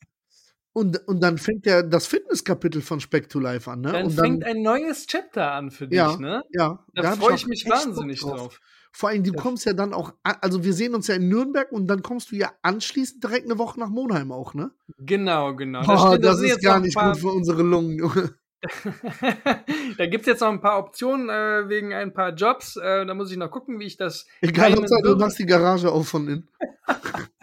[0.79, 3.91] Und, und dann fängt ja das Fitnesskapitel von Speck to Life an, ne?
[3.91, 6.41] Dann und fängt ein neues Chapter an für dich, Ja, ne?
[6.51, 8.61] ja, Da hab freue ich mich wahnsinnig drauf.
[8.93, 9.41] Vor allem, du Ja.
[9.41, 12.37] kommst ja dann auch, also wir sehen uns ja in Nürnberg und dann kommst du
[12.37, 14.71] ja anschließend direkt eine Woche nach Monheim auch, ne?
[14.99, 15.81] Genau, genau.
[15.85, 18.35] Oh, steht- das ist gar nicht paar- gut für unsere Lungen, Junge.
[19.97, 22.77] da gibt es jetzt noch ein paar Optionen äh, wegen ein paar Jobs.
[22.77, 24.27] Äh, da muss ich noch gucken, wie ich das.
[24.41, 26.47] Egal, du machst die Garage auf von innen.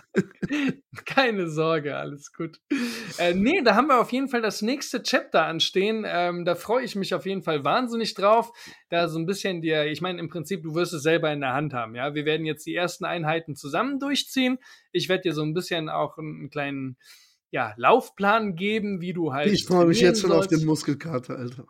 [1.04, 2.60] Keine Sorge, alles gut.
[3.18, 6.04] Äh, nee, da haben wir auf jeden Fall das nächste Chapter anstehen.
[6.06, 8.50] Ähm, da freue ich mich auf jeden Fall wahnsinnig drauf.
[8.88, 11.54] Da so ein bisschen dir, ich meine, im Prinzip, du wirst es selber in der
[11.54, 11.94] Hand haben.
[11.94, 14.58] Ja, wir werden jetzt die ersten Einheiten zusammen durchziehen.
[14.92, 16.96] Ich werde dir so ein bisschen auch einen kleinen
[17.50, 19.52] ja, Laufplan geben, wie du halt.
[19.52, 21.66] Ich freue mich jetzt schon auf den Muskelkater, Alter.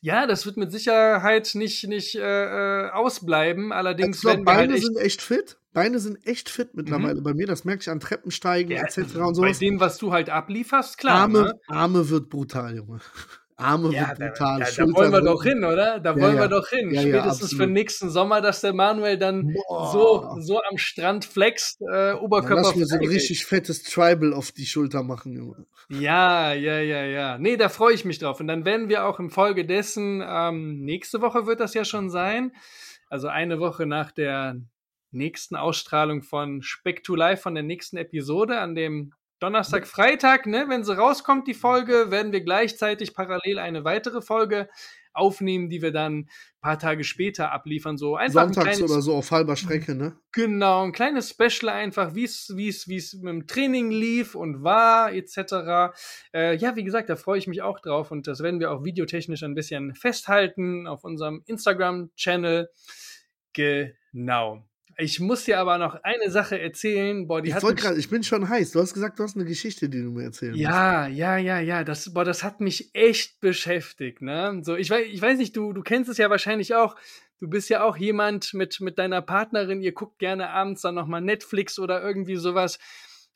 [0.00, 3.72] Ja, das wird mit Sicherheit nicht, nicht äh, äh, ausbleiben.
[3.72, 5.59] Allerdings Ich glaub, werden wir halt echt sind echt fit.
[5.72, 7.46] Beine sind echt fit mittlerweile bei mir.
[7.46, 8.98] Das merke ich an Treppensteigen Ja, etc.
[8.98, 9.58] und bei sowas.
[9.60, 11.20] dem, was du halt ablieferst, klar.
[11.20, 11.54] Arme, ne?
[11.68, 12.98] Arme wird brutal, Junge.
[13.56, 14.58] Arme Ja, wird da, brutal.
[14.60, 16.00] da, da Schulter wollen wir doch hin, oder?
[16.00, 16.90] Da Ja, wollen wir doch hin.
[16.98, 19.92] Spätestens für nächsten Sommer, dass der Manuel dann Boah.
[19.92, 24.32] so, so am Strand flext, äh, Dann Oberkörper lass mir so ein richtig fettes Tribal
[24.32, 25.66] auf die Schulter machen, Junge.
[25.90, 27.36] Ja, ja, ja, ja.
[27.38, 28.40] Nee, da freue ich mich drauf.
[28.40, 32.08] Und dann werden wir auch im Folge dessen, ähm, nächste Woche wird das ja schon
[32.10, 32.52] sein.
[33.08, 34.56] Also eine Woche nach der
[35.10, 40.66] nächsten Ausstrahlung von Speck to Life, von der nächsten Episode, an dem Donnerstag, Freitag, ne,
[40.68, 44.68] wenn sie rauskommt, die Folge, werden wir gleichzeitig parallel eine weitere Folge
[45.12, 46.28] aufnehmen, die wir dann ein
[46.60, 47.96] paar Tage später abliefern.
[47.96, 50.16] So einfach ein Sonntags kleines oder so auf halber Strecke, ne?
[50.32, 55.92] Genau, ein kleines Special einfach, wie es mit dem Training lief und war etc.
[56.32, 58.84] Äh, ja, wie gesagt, da freue ich mich auch drauf und das werden wir auch
[58.84, 62.68] videotechnisch ein bisschen festhalten auf unserem Instagram-Channel.
[63.52, 64.64] Genau.
[65.00, 67.26] Ich muss dir aber noch eine Sache erzählen.
[67.26, 68.72] Boah, die Ich hat mich, gerade, ich bin schon heiß.
[68.72, 71.84] Du hast gesagt, du hast eine Geschichte, die du mir erzählen ja, ja, ja, ja,
[71.84, 74.60] das, boah, das hat mich echt beschäftigt, ne?
[74.62, 76.96] So, ich weiß, ich weiß nicht, du, du kennst es ja wahrscheinlich auch.
[77.40, 81.22] Du bist ja auch jemand mit, mit deiner Partnerin, ihr guckt gerne abends dann nochmal
[81.22, 82.78] Netflix oder irgendwie sowas.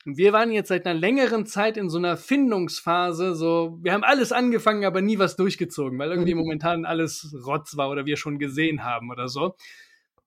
[0.05, 4.03] Und wir waren jetzt seit einer längeren Zeit in so einer Findungsphase, so, wir haben
[4.03, 6.41] alles angefangen, aber nie was durchgezogen, weil irgendwie Mhm.
[6.41, 9.55] momentan alles Rotz war oder wir schon gesehen haben oder so.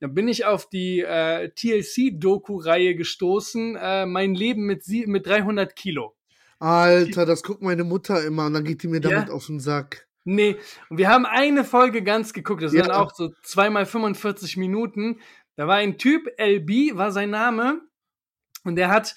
[0.00, 5.74] Dann bin ich auf die äh, TLC-Doku-Reihe gestoßen, äh, Mein Leben mit, sie mit 300
[5.74, 6.14] Kilo.
[6.61, 9.11] Alter, das guckt meine Mutter immer und dann geht die mir Ja?
[9.11, 10.06] damit auf den Sack.
[10.24, 10.56] Nee,
[10.90, 12.62] und wir haben eine Folge ganz geguckt.
[12.62, 12.82] Das Ja.
[12.82, 15.20] waren auch so zweimal 45 Minuten.
[15.56, 17.80] Da war ein Typ, LB war sein Name,
[18.64, 19.16] und der hat,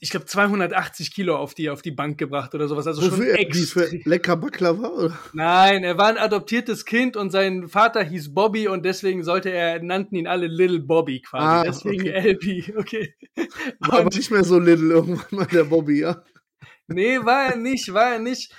[0.00, 2.86] ich glaube, 280 Kilo auf die, auf die Bank gebracht oder sowas.
[2.86, 4.88] Also schon Wofür er die für lecker Baklava?
[4.88, 5.18] Oder?
[5.32, 9.82] Nein, er war ein adoptiertes Kind und sein Vater hieß Bobby und deswegen sollte er,
[9.82, 11.44] nannten ihn alle Little Bobby quasi.
[11.44, 12.30] Ah, deswegen okay.
[12.32, 13.14] LB, okay.
[13.34, 13.46] War
[13.94, 16.22] aber Und- nicht mehr so little irgendwann mal der Bobby, ja?
[16.86, 18.52] Nee, war er nicht, war er nicht.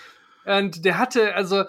[0.45, 1.63] Und der hatte, also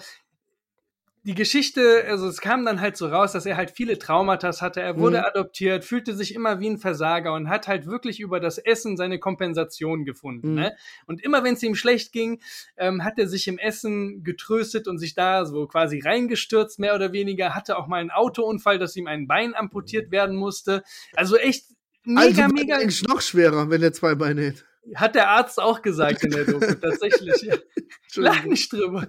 [1.23, 4.81] die Geschichte, also es kam dann halt so raus, dass er halt viele Traumata hatte.
[4.81, 5.25] Er wurde Mhm.
[5.25, 9.19] adoptiert, fühlte sich immer wie ein Versager und hat halt wirklich über das Essen seine
[9.19, 10.51] Kompensation gefunden.
[10.51, 10.55] Mhm.
[10.55, 10.77] Ne?
[11.07, 12.41] Und immer wenn es ihm schlecht ging,
[12.79, 17.13] ähm, hat er sich im Essen getröstet und sich da so quasi reingestürzt, mehr oder
[17.13, 17.55] weniger.
[17.55, 20.83] Hatte auch mal einen Autounfall, dass ihm ein Bein amputiert werden musste.
[21.15, 21.67] Also echt
[22.03, 22.77] mega, also mega.
[22.77, 24.65] eigentlich noch schwerer, wenn er zwei Beine hätte.
[24.95, 27.43] Hat der Arzt auch gesagt in der Doku, tatsächlich.
[27.43, 27.57] Ja.
[28.17, 29.07] Lach nicht drüber.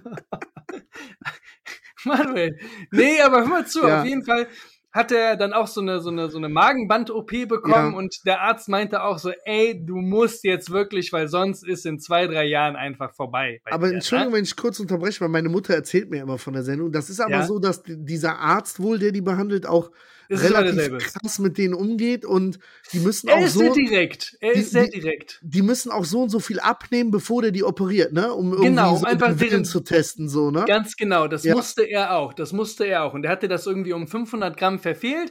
[2.06, 2.58] Manuel.
[2.90, 4.00] Nee, aber hör mal zu, Ja.
[4.00, 4.46] auf jeden Fall
[4.94, 7.96] hat er dann auch so eine, so eine, so eine Magenband-OP bekommen Ja.
[7.98, 11.98] und der Arzt meinte auch so, ey, du musst jetzt wirklich, weil sonst ist in
[11.98, 13.60] zwei, drei Jahren einfach vorbei.
[13.64, 14.36] bei Aber dir, Entschuldigung, ne?
[14.38, 16.92] wenn ich kurz unterbreche, weil meine Mutter erzählt mir immer von der Sendung.
[16.92, 17.42] Das ist aber Ja.
[17.46, 19.90] so, dass die- dieser Arzt wohl, der die behandelt, auch
[20.34, 22.58] Es relativ krass mit denen umgeht und
[22.92, 24.36] die müssen Er auch ist so, sehr direkt.
[24.40, 25.38] Er die- ist sehr die- direkt.
[25.42, 28.32] die müssen auch so und so viel abnehmen, bevor der die operiert, ne?
[28.32, 30.64] Um irgendwie Genau, so einfach deren- zu testen, so, ne?
[30.66, 31.54] Ganz genau, das Ja.
[31.54, 32.32] musste er auch.
[32.34, 33.14] Das musste er auch.
[33.14, 35.30] Und er hatte das irgendwie um 500 Gramm verfehlt,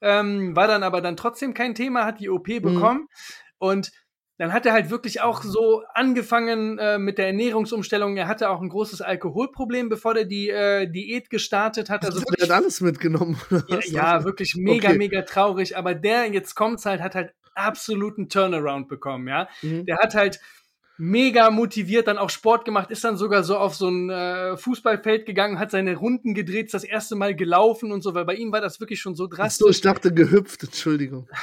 [0.00, 2.62] ähm, war dann aber dann trotzdem kein Thema, hat die OP Mhm.
[2.74, 3.08] bekommen.
[3.58, 3.92] Und
[4.38, 8.16] dann hat er halt wirklich auch so angefangen äh, mit der Ernährungsumstellung.
[8.16, 12.04] Er hatte auch ein großes Alkoholproblem, bevor er die äh, Diät gestartet hat.
[12.04, 13.38] Also wirklich, hat alles mitgenommen.
[13.68, 14.98] ja, ja, wirklich mega, Okay.
[14.98, 15.76] mega traurig.
[15.76, 19.48] Aber der, jetzt kommt's halt, hat halt absoluten Turnaround bekommen, ja.
[19.60, 19.84] Mhm.
[19.86, 20.40] Der hat halt
[20.98, 25.26] mega motiviert dann auch Sport gemacht, ist dann sogar so auf so ein äh, Fußballfeld
[25.26, 28.52] gegangen, hat seine Runden gedreht, ist das erste Mal gelaufen und so, weil bei ihm
[28.52, 29.70] war das wirklich schon so Ach so, drastisch.
[29.76, 31.28] ich dachte gehüpft, Entschuldigung.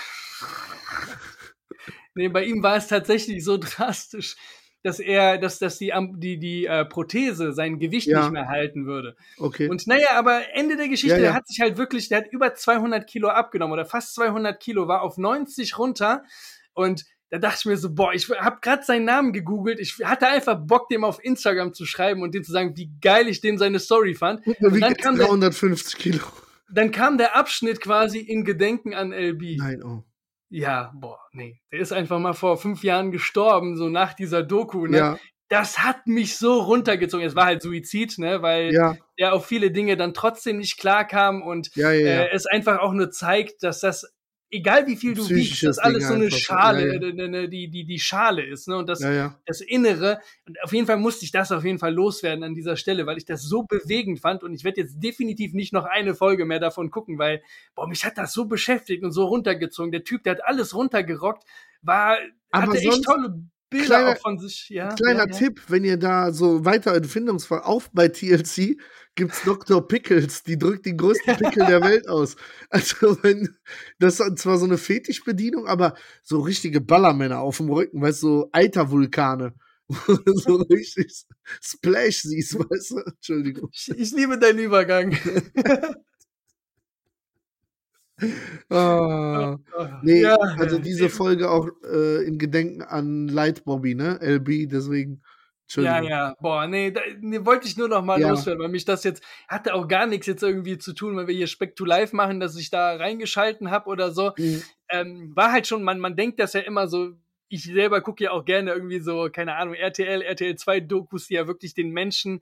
[2.19, 4.35] Nee, bei ihm war es tatsächlich so drastisch,
[4.83, 8.21] dass er, dass, dass die, die, die äh, Prothese sein Gewicht Ja.
[8.23, 9.15] nicht mehr halten würde.
[9.37, 9.67] Okay.
[9.69, 11.21] Und naja, aber Ende der Geschichte, Ja, ja.
[11.29, 14.87] der hat sich halt wirklich, der hat über 200 Kilo abgenommen oder fast 200 Kilo,
[14.87, 16.23] war auf 90 runter
[16.73, 19.79] und da dachte ich mir so, boah, ich habe gerade seinen Namen gegoogelt.
[19.79, 23.27] Ich hatte einfach Bock, dem auf Instagram zu schreiben und dem zu sagen, wie geil
[23.27, 24.45] ich dem seine Story fand.
[24.47, 26.19] Und Und dann kam, jetzt der, 350 Kilo.
[26.71, 29.57] dann kam der Abschnitt quasi in Gedenken an LB.
[29.57, 30.03] Nein, oh.
[30.49, 31.59] Ja, boah, nee.
[31.71, 34.97] Der ist einfach mal vor fünf Jahren gestorben, so nach dieser Doku, ne?
[34.97, 37.25] Ja, Das hat mich so runtergezogen.
[37.25, 38.41] Es war halt Suizid, ne?
[38.41, 41.99] Weil ja, er auf viele Dinge dann trotzdem nicht klarkam und ja, ja.
[41.99, 42.21] ja.
[42.23, 44.11] äh, es einfach auch nur zeigt, dass das,
[44.51, 46.37] egal wie viel du wiegst, dass alles Ding so eine einfach.
[46.37, 47.07] Schale, Ja, ja.
[47.07, 48.77] äh, ne, ne, die, die, die Schale ist, ne?
[48.77, 50.19] Und das, ja, das Innere.
[50.45, 53.17] Und auf jeden Fall musste ich das auf jeden Fall loswerden an dieser Stelle, weil
[53.17, 54.43] ich das so bewegend fand.
[54.43, 57.41] Und ich werde jetzt definitiv nicht noch eine Folge mehr davon gucken, weil,
[57.75, 59.91] boah, mich hat das so beschäftigt und so runtergezogen.
[59.91, 61.43] Der Typ, der hat alles runtergerockt,
[61.81, 62.17] war,
[62.51, 64.67] Aber hatte echt tolle Bilder kleiner- auch von sich.
[64.69, 65.37] Ja, Kleiner ja, ja.
[65.37, 68.77] Tipp, wenn ihr da so weiter Erfindungsfall auf bei TLC
[69.15, 69.85] gibt's Dr.
[69.87, 72.35] Pickles, die drückt den größten Pickel der Welt aus.
[72.69, 73.55] Also wenn
[73.99, 78.27] das ist zwar so eine Fetischbedienung, aber so richtige Ballermänner auf dem Rücken, weißt du,
[78.27, 79.53] so Eitervulkane.
[80.07, 81.25] wo du so richtig
[81.61, 82.97] Splash siehst, weißt du?
[82.99, 83.69] Entschuldigung.
[83.73, 85.17] Ich, ich liebe deinen Übergang.
[88.69, 89.57] Ah.
[90.03, 91.13] Nee, Ja, also diese eben.
[91.13, 94.19] Folge auch äh, in Gedenken an Light Bobby, ne?
[94.21, 95.21] LB, deswegen.
[95.75, 98.29] Ja, ja, boah, nee, da, nee wollte ich nur noch mal Ja.
[98.29, 101.35] loswerden, weil mich das jetzt hatte auch gar nichts jetzt irgendwie zu tun, weil wir
[101.35, 104.31] hier Speck to Live machen, dass ich da reingeschalten habe oder so.
[104.37, 104.63] Mhm.
[104.89, 107.11] Ähm, war halt schon, man, man denkt das ja immer so,
[107.49, 111.35] ich selber gucke ja auch gerne irgendwie so, keine Ahnung, RTL, RTL 2 Dokus, die
[111.35, 112.41] ja wirklich den Menschen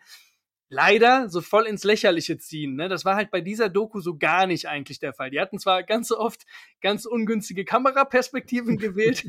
[0.70, 2.76] leider so voll ins Lächerliche ziehen.
[2.76, 2.90] Ne?
[2.90, 5.30] Das war halt bei dieser Doku so gar nicht eigentlich der Fall.
[5.30, 6.46] Die hatten zwar ganz so oft
[6.82, 9.26] ganz ungünstige Kameraperspektiven gewählt,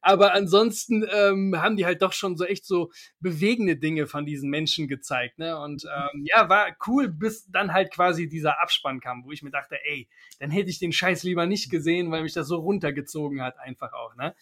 [0.00, 4.50] aber ansonsten ähm, haben die halt doch schon so echt so bewegende Dinge von diesen
[4.50, 5.38] Menschen gezeigt.
[5.38, 5.58] Ne?
[5.58, 9.50] Und ähm, ja, war cool, bis dann halt quasi dieser Abspann kam, wo ich mir
[9.50, 10.08] dachte, ey,
[10.40, 13.92] dann hätte ich den Scheiß lieber nicht gesehen, weil mich das so runtergezogen hat, einfach
[13.92, 14.14] auch.
[14.16, 14.34] Ne?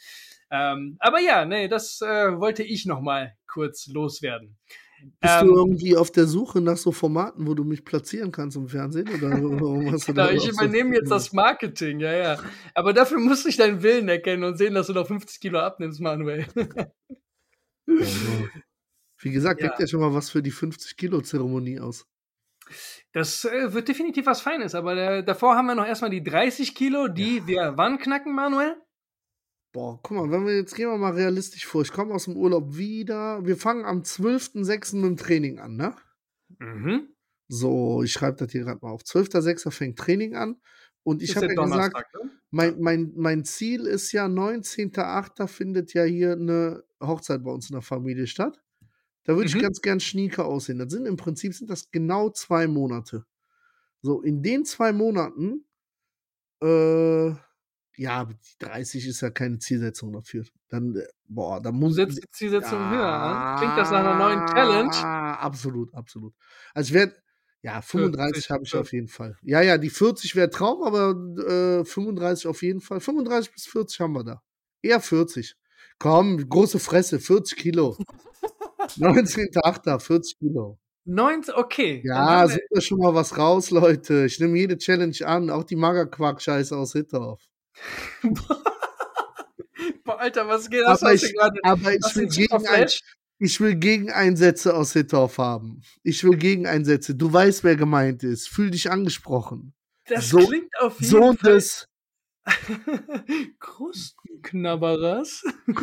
[0.50, 4.56] Ähm, aber ja, nee, das äh, wollte ich noch mal kurz loswerden.
[5.20, 8.56] Bist Ähm, du irgendwie auf der Suche nach so Formaten, wo du mich platzieren kannst
[8.56, 9.08] im Fernsehen?
[9.08, 12.38] Oder warum hast du Genau, ich auch so- übernehme jetzt das Marketing, ja, ja.
[12.74, 16.00] Aber dafür muss ich deinen Willen erkennen und sehen, dass du noch 50 Kilo abnimmst,
[16.00, 16.46] Manuel.
[17.86, 19.68] Wie gesagt, Ja.
[19.68, 22.06] denkt ja schon mal was für die 50-Kilo-Zeremonie aus.
[23.12, 26.74] Das äh, wird definitiv was Feines, aber äh, davor haben wir noch erstmal die 30
[26.74, 28.76] Kilo, die wir wann knacken, Manuel?
[29.76, 31.82] Boah, guck mal, wenn wir jetzt gehen wir mal realistisch vor.
[31.82, 33.44] Ich komme aus dem Urlaub wieder.
[33.44, 34.96] Wir fangen am 12.06.
[34.96, 35.94] mit dem Training an, ne?
[36.58, 37.10] Mhm.
[37.48, 39.02] So, ich schreibe das hier gerade mal auf.
[39.02, 39.70] 12.06.
[39.70, 40.56] fängt Training an.
[41.02, 42.30] Und ich habe ja gesagt, ne?
[42.50, 45.46] mein, mein, mein Ziel ist ja, 19.08.
[45.46, 48.62] findet ja hier eine Hochzeit bei uns in der Familie statt.
[49.24, 49.60] Da würde ich Mhm.
[49.60, 50.78] ganz gern Schnieker aussehen.
[50.78, 53.26] Das sind im Prinzip sind das genau zwei Monate.
[54.00, 55.66] So, in den zwei Monaten,
[56.62, 57.34] äh,
[57.96, 60.44] ja, die 30 ist ja keine Zielsetzung dafür.
[60.68, 63.59] Dann, äh, boah, da Du muss setzt die Zielsetzung höher an.
[63.59, 64.90] Klingt das nach einer neuen Challenge?
[64.94, 66.35] Ah, absolut, absolut.
[66.74, 67.16] Also ich werde,
[67.62, 69.37] ja, 35 40, habe ich auf jeden Fall.
[69.42, 71.11] Ja, ja, die 40 wäre Traum, aber
[71.80, 73.00] äh, 35 auf jeden Fall.
[73.00, 74.42] 35 bis 40 haben wir da.
[74.82, 75.56] Eher 40.
[75.98, 77.96] Komm, große Fresse, 40 Kilo.
[78.78, 79.98] 19.8.
[79.98, 80.78] 40 Kilo.
[81.06, 82.02] 19, okay.
[82.04, 84.26] Ja, Dann sucht da schon mal was raus, Leute.
[84.26, 87.40] Ich nehme jede Challenge an, auch die Magerquark-Scheiße aus Hittorf.
[90.04, 90.82] Boah, Alter, was geht?
[90.82, 91.58] Das Aber ich, gerade.
[91.62, 92.88] aber ich will gegen ein?
[93.38, 95.82] Ich will Gegeneinsätze aus Hittorf haben.
[96.02, 97.14] Ich will Gegeneinsätze.
[97.14, 98.48] Du weißt, wer gemeint ist.
[98.48, 99.74] Fühl dich angesprochen.
[100.06, 101.54] Das so- klingt auf jeden Sohn Fall.
[101.54, 101.86] des.
[103.58, 105.44] Krustenknabberers.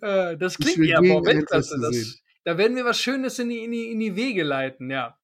[0.00, 1.78] äh, das Ich klingt ja boah, Weltklasse.
[1.80, 5.16] Das, da werden wir was Schönes in die, in die, in die Wege leiten, ja.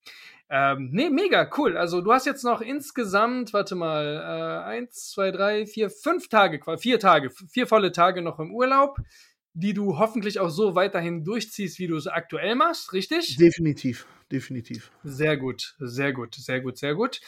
[0.55, 1.79] Ähm, nee, mega cool.
[1.79, 6.61] Also du hast jetzt noch insgesamt, warte mal, äh, eins, zwei, drei, vier, fünf Tage,
[6.77, 8.99] vier Tage, vier volle Tage noch im Urlaub,
[9.55, 13.39] die du hoffentlich auch so weiterhin durchziehst, wie du es aktuell machst, richtig?
[13.39, 14.07] Definitiv.
[14.31, 14.91] Definitiv.
[15.05, 17.21] Sehr gut, sehr gut, sehr gut, sehr gut.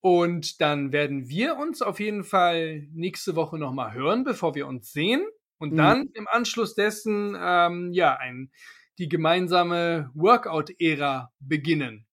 [0.00, 4.92] Und dann werden wir uns auf jeden Fall nächste Woche nochmal hören, bevor wir uns
[4.92, 5.24] sehen.
[5.58, 5.76] Und Mhm.
[5.76, 8.50] dann im Anschluss dessen, ähm, ja, ein,
[8.98, 12.06] die gemeinsame Workout-Ära beginnen.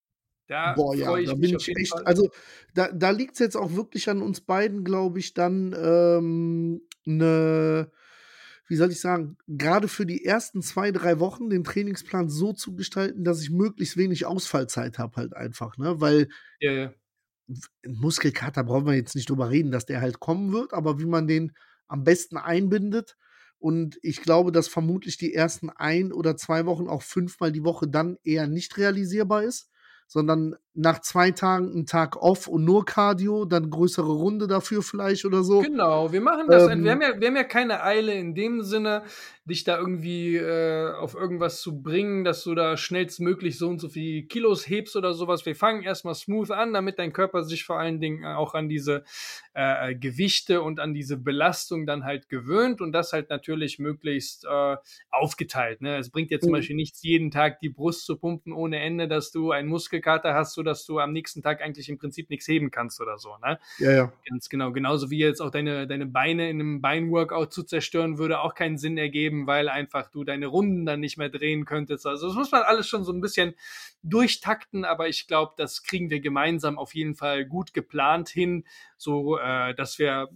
[0.48, 1.92] Da Boah, ja, ich da bin ich echt.
[1.92, 2.04] Fall.
[2.04, 2.30] Also,
[2.74, 7.90] da, da liegt es jetzt auch wirklich an uns beiden, glaube ich, dann ähm, eine.
[8.66, 12.74] Wie soll ich sagen, gerade für die ersten zwei, drei Wochen den Trainingsplan so zu
[12.76, 16.00] gestalten, dass ich möglichst wenig Ausfallzeit habe, halt einfach, ne?
[16.00, 16.28] Weil
[16.60, 16.92] ja, ja.
[17.86, 21.26] Muskelkater brauchen wir jetzt nicht drüber reden, dass der halt kommen wird, aber wie man
[21.26, 21.52] den
[21.86, 23.16] am besten einbindet.
[23.58, 27.88] Und ich glaube, dass vermutlich die ersten ein oder zwei Wochen auch fünfmal die Woche
[27.88, 29.70] dann eher nicht realisierbar ist
[30.08, 35.24] sondern nach zwei Tagen einen Tag off und nur Cardio, dann größere Runde dafür vielleicht
[35.24, 35.60] oder so.
[35.60, 36.68] Genau, wir machen das.
[36.68, 39.02] Ähm, wir, haben ja, wir haben ja keine Eile in dem Sinne,
[39.44, 43.88] dich da irgendwie äh, auf irgendwas zu bringen, dass du da schnellstmöglich so und so
[43.88, 45.46] viel Kilos hebst oder sowas.
[45.46, 49.04] Wir fangen erstmal smooth an, damit dein Körper sich vor allen Dingen auch an diese
[49.54, 54.76] äh, Gewichte und an diese Belastung dann halt gewöhnt und das halt natürlich möglichst äh,
[55.10, 55.80] aufgeteilt.
[55.80, 55.96] Ne?
[55.96, 56.52] Es bringt dir zum Mhm.
[56.52, 60.54] Beispiel nichts, jeden Tag die Brust zu pumpen ohne Ende, dass du einen Muskelkater hast,
[60.68, 63.36] sodass du am nächsten Tag eigentlich im Prinzip nichts heben kannst oder so.
[63.38, 63.58] Ne?
[63.78, 64.12] ja, ja.
[64.28, 64.72] Ganz genau.
[64.72, 68.76] Genauso wie jetzt auch deine, deine Beine in einem Beinworkout zu zerstören, würde auch keinen
[68.76, 72.06] Sinn ergeben, weil einfach du deine Runden dann nicht mehr drehen könntest.
[72.06, 73.54] Also das muss man alles schon so ein bisschen
[74.02, 78.64] durchtakten, aber ich glaube, das kriegen wir gemeinsam auf jeden Fall gut geplant hin,
[78.96, 80.28] so äh, dass wir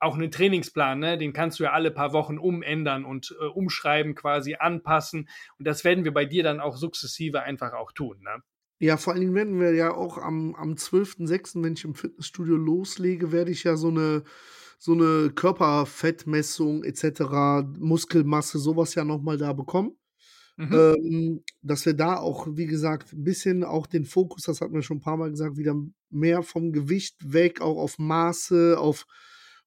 [0.00, 4.14] auch einen Trainingsplan, ne, den kannst du ja alle paar Wochen umändern und äh, umschreiben,
[4.14, 5.30] quasi anpassen.
[5.58, 8.20] Und das werden wir bei dir dann auch sukzessive einfach auch tun.
[8.20, 8.42] Ne?
[8.78, 12.56] Ja, vor allen Dingen werden wir ja auch am, am 12.06., wenn ich im Fitnessstudio
[12.56, 14.24] loslege, werde ich ja so eine,
[14.78, 19.96] so eine Körperfettmessung etc., Muskelmasse, sowas ja nochmal da bekommen.
[20.56, 20.72] Mhm.
[20.72, 24.82] Ähm, dass wir da auch, wie gesagt, ein bisschen auch den Fokus, das hatten wir
[24.82, 25.74] schon ein paar Mal gesagt, wieder
[26.10, 29.06] mehr vom Gewicht weg, auch auf Maße, auf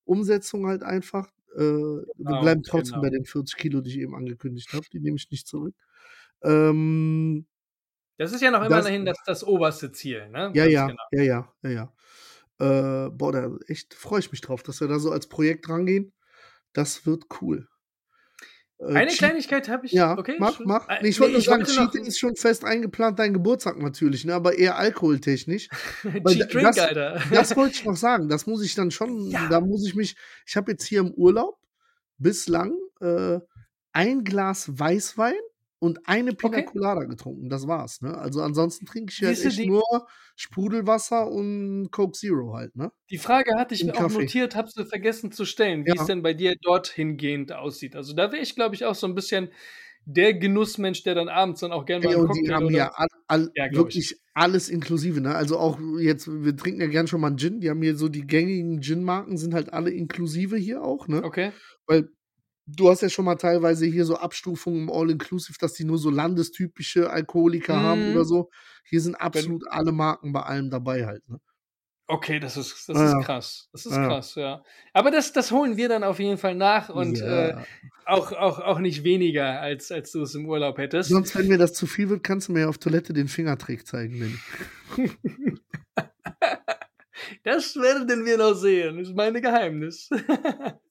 [0.05, 1.27] Umsetzung halt einfach.
[1.55, 3.01] Äh, wir Genau, bleiben trotzdem genau.
[3.01, 4.85] bei den 40 Kilo, die ich eben angekündigt habe.
[4.93, 5.75] Die nehme ich nicht zurück.
[6.41, 7.45] Ähm,
[8.17, 10.27] Das ist ja noch das- immerhin das, das oberste Ziel.
[10.29, 10.51] Ne?
[10.55, 11.03] ja, ja, genau.
[11.11, 11.93] ja, ja, ja, ja.
[12.59, 16.13] Äh, boah, da echt freue ich mich drauf, dass wir da so als Projekt rangehen.
[16.73, 17.67] Das wird cool.
[18.79, 19.91] Äh, Eine Cheat- Kleinigkeit habe ich.
[19.91, 20.87] Ja, okay, mach, mach.
[20.89, 24.33] Äh, Nee, ich wollte nur sagen, Cheating ist schon fest eingeplant, dein Geburtstag natürlich, ne?
[24.35, 25.69] aber eher alkoholtechnisch.
[26.03, 27.21] Cheat Drink, das- Alter.
[27.31, 28.27] Das wollte ich noch sagen.
[28.29, 29.47] Das muss ich dann schon, Ja.
[29.49, 30.15] da muss ich mich,
[30.45, 31.57] ich habe jetzt hier im Urlaub
[32.17, 33.39] bislang äh,
[33.93, 35.33] ein Glas Weißwein
[35.79, 36.65] und eine Pina Okay.
[36.65, 37.49] Colada getrunken.
[37.49, 38.01] Das war's.
[38.01, 38.17] Ne?
[38.17, 39.83] Also ansonsten trinke ich ja Siehste, echt nur
[40.35, 42.75] Sprudelwasser und Coke Zero halt.
[42.75, 42.91] Ne?
[43.09, 44.21] Die Frage hatte ich Im mir auch Kaffee.
[44.21, 46.01] notiert, habe sie vergessen zu stellen, wie Ja.
[46.01, 47.95] es denn bei dir dorthin gehend aussieht.
[47.95, 49.49] Also da wäre ich, glaube ich, auch so ein bisschen
[50.09, 52.91] der Genussmensch, der dann abends dann auch gerne mal einen und die Cocktail haben ja
[52.95, 53.95] all, all, Ja, glaub ich.
[53.95, 55.19] wirklich alles inklusive.
[55.19, 55.35] Ne?
[55.35, 57.59] Also auch jetzt, wir trinken ja gern schon mal einen Gin.
[57.59, 61.07] Die haben hier so die gängigen Gin-Marken, sind halt alle inklusive hier auch.
[61.09, 61.23] Ne?
[61.23, 61.51] Okay.
[61.87, 62.09] Weil
[62.67, 66.09] du hast ja schon mal teilweise hier so Abstufungen im All-Inclusive, dass die nur so
[66.09, 68.11] landestypische Alkoholiker haben Mhm.
[68.11, 68.49] oder so.
[68.85, 71.27] Hier sind absolut alle Marken bei allem dabei halt.
[71.29, 71.39] Ne?
[72.09, 73.67] Okay, das ist, das Ja, ist krass.
[73.73, 74.63] Das ist Ja, krass, ja.
[74.93, 77.65] Aber das, das holen wir dann auf jeden Fall nach und äh, Ja.
[78.05, 81.09] auch, auch, auch nicht weniger, als, als du es im Urlaub hättest.
[81.09, 83.85] Sonst, wenn mir das zu viel wird, kannst du mir ja auf Toilette den Fingertrick
[83.85, 84.39] zeigen.
[87.43, 88.97] Das werden wir noch sehen.
[88.99, 90.09] Das ist meine Geheimnis.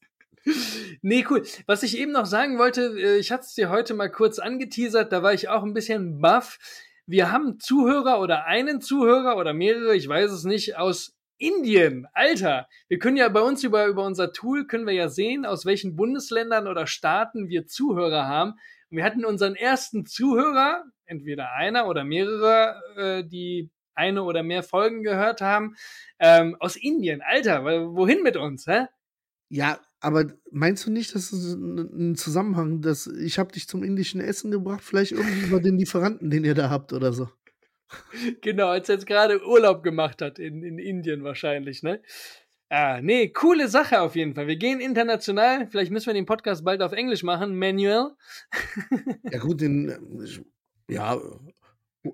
[1.03, 1.43] nee, cool.
[1.67, 5.13] Was ich eben noch sagen wollte, äh, ich hatte es dir heute mal kurz angeteasert,
[5.13, 6.59] da war ich auch ein bisschen baff.
[7.07, 12.07] Wir haben Zuhörer oder einen Zuhörer oder mehrere, ich weiß es nicht, aus Indien.
[12.15, 15.67] Alter, wir können ja bei uns über, über unser Tool, können wir ja sehen, aus
[15.67, 18.53] welchen Bundesländern oder Staaten wir Zuhörer haben.
[18.91, 24.63] Und wir hatten unseren ersten Zuhörer, entweder einer oder mehrere, äh, die eine oder mehr
[24.63, 25.77] Folgen gehört haben,
[26.19, 27.23] ähm, aus Indien.
[27.23, 28.87] Alter, wohin mit uns, hä?
[29.49, 33.83] Ja, aber meinst du nicht, dass es ein ein Zusammenhang, dass ich habe dich zum
[33.83, 37.29] indischen Essen gebracht, vielleicht irgendwie über den Lieferanten, den ihr da habt oder so?
[38.41, 42.03] Genau, als er jetzt gerade Urlaub gemacht hat in, in Indien wahrscheinlich, ne?
[42.69, 44.49] Ah, nee, coole Sache auf jeden Fall.
[44.49, 45.69] Wir gehen international.
[45.69, 47.59] Vielleicht müssen wir den Podcast bald auf Englisch machen.
[47.59, 48.11] Manuel.
[49.33, 49.93] Ja gut, den,
[50.89, 51.21] ja,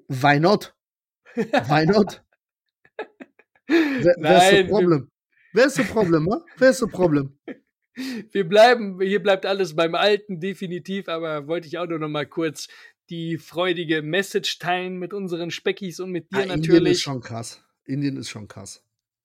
[0.09, 0.75] why not?
[1.35, 2.23] Why not?
[3.67, 5.11] Wer, wer ist das Problem?
[5.53, 6.29] Wer ist das Problem?
[6.59, 7.39] Wer ist das Problem?
[7.95, 12.27] Wir bleiben, hier bleibt alles beim Alten, definitiv, aber wollte ich auch nur noch mal
[12.27, 12.69] kurz
[13.11, 17.01] die freudige Message teilen mit unseren Speckis und mit dir Ah, Indien ist natürlich.
[17.03, 17.63] schon krass.
[17.85, 18.83] Indien ist schon krass.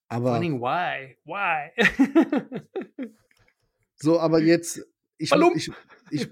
[0.09, 1.17] Vor Aber allen Dingen, why?
[1.25, 1.71] Why?
[3.95, 4.85] so, aber jetzt,
[5.17, 5.71] ich, ich,
[6.11, 6.27] ich,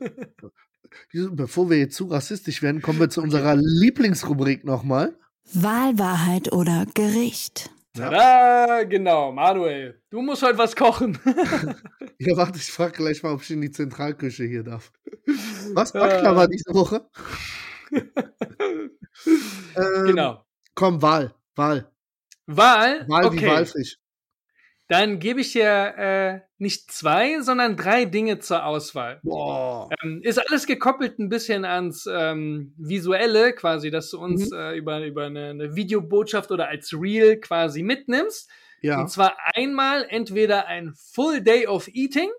[1.32, 5.18] bevor wir jetzt zu rassistisch werden, kommen wir zu unserer Lieblingsrubrik nochmal.
[5.54, 7.70] Wahlwahrheit oder Gericht.
[7.96, 8.10] Ja.
[8.10, 10.02] Tada, genau, Manuel.
[10.10, 11.18] Du musst heute was kochen.
[12.18, 14.94] Ja, warte, ich frage gleich mal, ob ich in die Zentralküche hier darf.
[15.74, 15.92] Was?
[15.92, 17.06] Baklava diese Woche?
[19.78, 20.46] Ähm, genau.
[20.76, 21.34] Komm, Wahl.
[21.56, 21.90] Wahl.
[22.48, 23.06] Wahl.
[23.08, 23.48] Wahl wie okay.
[23.48, 23.98] Walfisch.
[24.88, 29.20] Dann gebe ich dir äh, nicht zwei, sondern drei Dinge zur Auswahl.
[29.24, 29.90] Boah.
[30.04, 34.58] Ähm, ist alles gekoppelt ein bisschen ans ähm, Visuelle, quasi, dass du uns Mhm.
[34.58, 38.48] äh, über, über eine, eine Videobotschaft oder als Reel quasi mitnimmst.
[38.82, 39.00] Ja.
[39.02, 42.30] Und zwar einmal entweder ein Full Day of Eating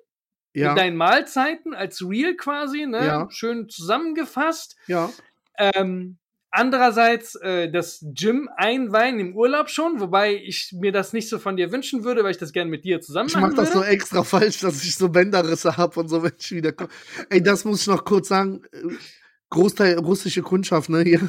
[0.54, 0.68] Ja.
[0.68, 3.04] mit deinen Mahlzeiten als Real quasi, ne?
[3.04, 3.26] Ja.
[3.30, 4.76] Schön zusammengefasst.
[4.86, 5.10] Ja.
[5.58, 6.18] Ähm,
[6.56, 11.56] andererseits äh, das Gym einweihen im Urlaub schon, wobei ich mir das nicht so von
[11.56, 13.80] dir wünschen würde, weil ich das gerne mit dir zusammen Ich mach machen das so
[13.80, 13.90] würde.
[13.90, 16.90] extra falsch, dass ich so Bänderrisse habe und so, wenn ich wieder komme.
[17.30, 18.62] Ey, das muss ich noch kurz sagen.
[18.72, 18.78] äh,
[19.48, 21.02] Großteil russische Kundschaft, ne?
[21.04, 21.20] Hier.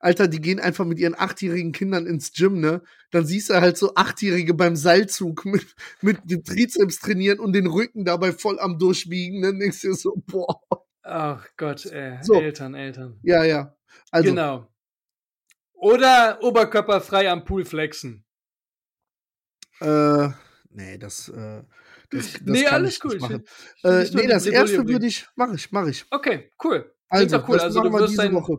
[0.00, 2.82] Alter, die gehen einfach mit ihren achtjährigen Kindern ins Gym, ne?
[3.12, 5.64] Dann siehst du halt so Achtjährige beim Seilzug mit,
[6.02, 9.56] mit dem Trizeps trainieren und den Rücken dabei voll am Durchbiegen, ne?
[9.56, 10.60] Denkst dir so, boah.
[11.04, 12.18] Ach Gott, ey.
[12.22, 12.40] So.
[12.40, 13.20] Eltern, Eltern.
[13.22, 13.72] Ja, ja.
[14.10, 14.66] Also, genau.
[15.72, 18.24] Oder oberkörperfrei am Pool flexen.
[19.80, 20.28] äh,
[20.70, 21.62] nee, das, äh,
[22.10, 23.12] das, das nee, kann alles ich cool.
[23.12, 23.44] nicht machen.
[23.76, 26.04] Ich will Äh, nee, das erste würde ich, mach ich, mach ich.
[26.10, 26.94] Okay, cool.
[27.08, 27.56] Also, cool.
[27.56, 28.58] das Also machen wir diese Woche.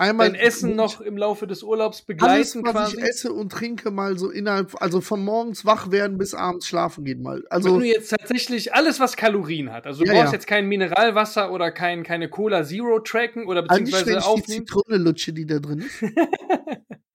[0.00, 2.96] Einmal dein Essen noch im Laufe des Urlaubs alles, begleiten was quasi.
[2.96, 7.04] ich esse und trinke, mal so innerhalb, also von morgens wach werden bis abends schlafen
[7.04, 7.40] gehen mal.
[7.40, 10.38] Wenn Also, du jetzt tatsächlich alles, was Kalorien hat, also du Ja, brauchst ja.
[10.38, 14.30] jetzt kein Mineralwasser oder kein, keine Cola Zero tracken oder eigentlich, wenn beziehungsweise ich die
[14.30, 14.66] aufnehmen.
[14.66, 16.02] Zitrone lutsche, die da drin ist.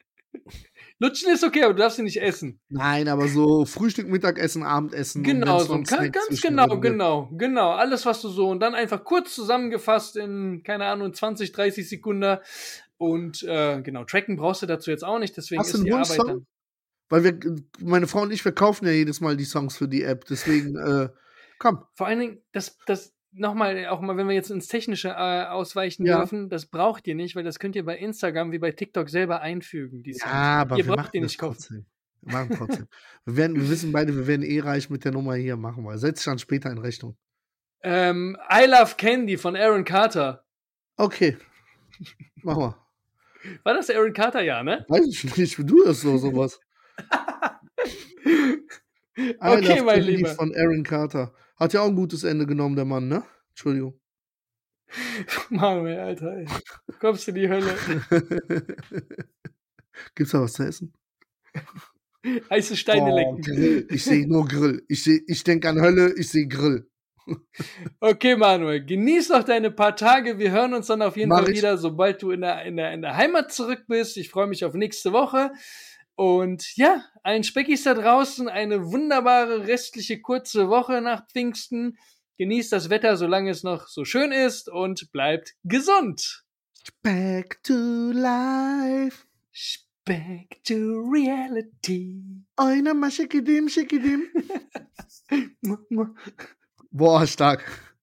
[1.00, 2.60] Lutschen ist okay, aber du darfst sie nicht essen.
[2.70, 5.24] Nein, aber so Frühstück, Mittagessen, Abendessen.
[5.24, 7.72] Genau, so ein ganz genau, genau, genau.
[7.72, 12.38] Alles, was du so und dann einfach kurz zusammengefasst in, keine Ahnung, 20, 30 Sekunden.
[12.98, 16.20] Und äh, genau, tracken brauchst du dazu jetzt auch nicht, deswegen Hast ist die Arbeit
[16.20, 16.46] dann.
[17.10, 17.39] Weil wir,
[17.82, 20.26] meine Frau und ich, wir kaufen ja jedes Mal die Songs für die App.
[20.26, 21.10] Deswegen, äh,
[21.60, 21.84] komm.
[21.93, 26.06] Vor allen Dingen, das, das nochmal, auch mal, wenn wir jetzt ins Technische äh, ausweichen
[26.06, 26.18] Ja.
[26.20, 29.42] dürfen, das braucht ihr nicht, weil das könnt ihr bei Instagram wie bei TikTok selber
[29.42, 30.04] einfügen.
[30.04, 30.32] Die Songs.
[30.32, 31.54] Ja, aber ihr wir braucht machen nicht kaufen.
[31.58, 31.86] trotzdem.
[32.22, 32.88] Wir machen trotzdem.
[33.26, 35.98] wir, werden, wir wissen beide, wir werden eh reich mit der Nummer hier, machen wir.
[35.98, 37.16] Setz dann später in Rechnung.
[37.84, 40.44] Ähm, I Love Candy von Aaron Carter.
[40.98, 41.38] Okay.
[42.42, 42.86] Machen wir.
[43.64, 44.86] War das Aaron Carter, ja, ne?
[44.90, 46.60] Weiß ich nicht, wie du das so, sowas.
[49.18, 50.30] I Okay, Love mein Candy Lieber.
[50.30, 51.34] von Aaron Carter.
[51.58, 53.24] Hat ja auch ein gutes Ende genommen, der Mann, ne?
[53.49, 53.99] Entschuldigung.
[55.49, 56.38] Wir, Alter.
[56.38, 56.45] Ey.
[56.88, 57.76] Du kommst in die Hölle.
[60.16, 60.93] Gibt's da was zu essen?
[62.49, 63.41] Heiße Steine Oh, lecken.
[63.41, 63.88] Grill.
[63.89, 64.84] Ich sehe nur Grill.
[64.88, 66.89] Ich, seh, ich denke an Hölle, ich sehe Grill.
[67.99, 70.38] Okay, Manuel, genieß noch deine paar Tage.
[70.38, 71.58] Wir hören uns dann auf jeden Mach Fall ich.
[71.58, 74.18] wieder, sobald du in der, in, der, in der Heimat zurück bist.
[74.18, 75.51] Ich freue mich auf nächste Woche.
[76.16, 81.97] Und ja, allen Speckis da draußen eine wunderbare restliche kurze Woche nach Pfingsten.
[82.38, 86.43] Genießt das Wetter, solange es noch so schön ist und bleibt gesund.
[87.01, 87.74] Back to
[88.11, 89.26] life.
[90.05, 90.76] Back to
[91.11, 92.22] reality.
[92.57, 94.28] Einer mal schickidim, schickidim.
[96.91, 97.95] Boah, stark.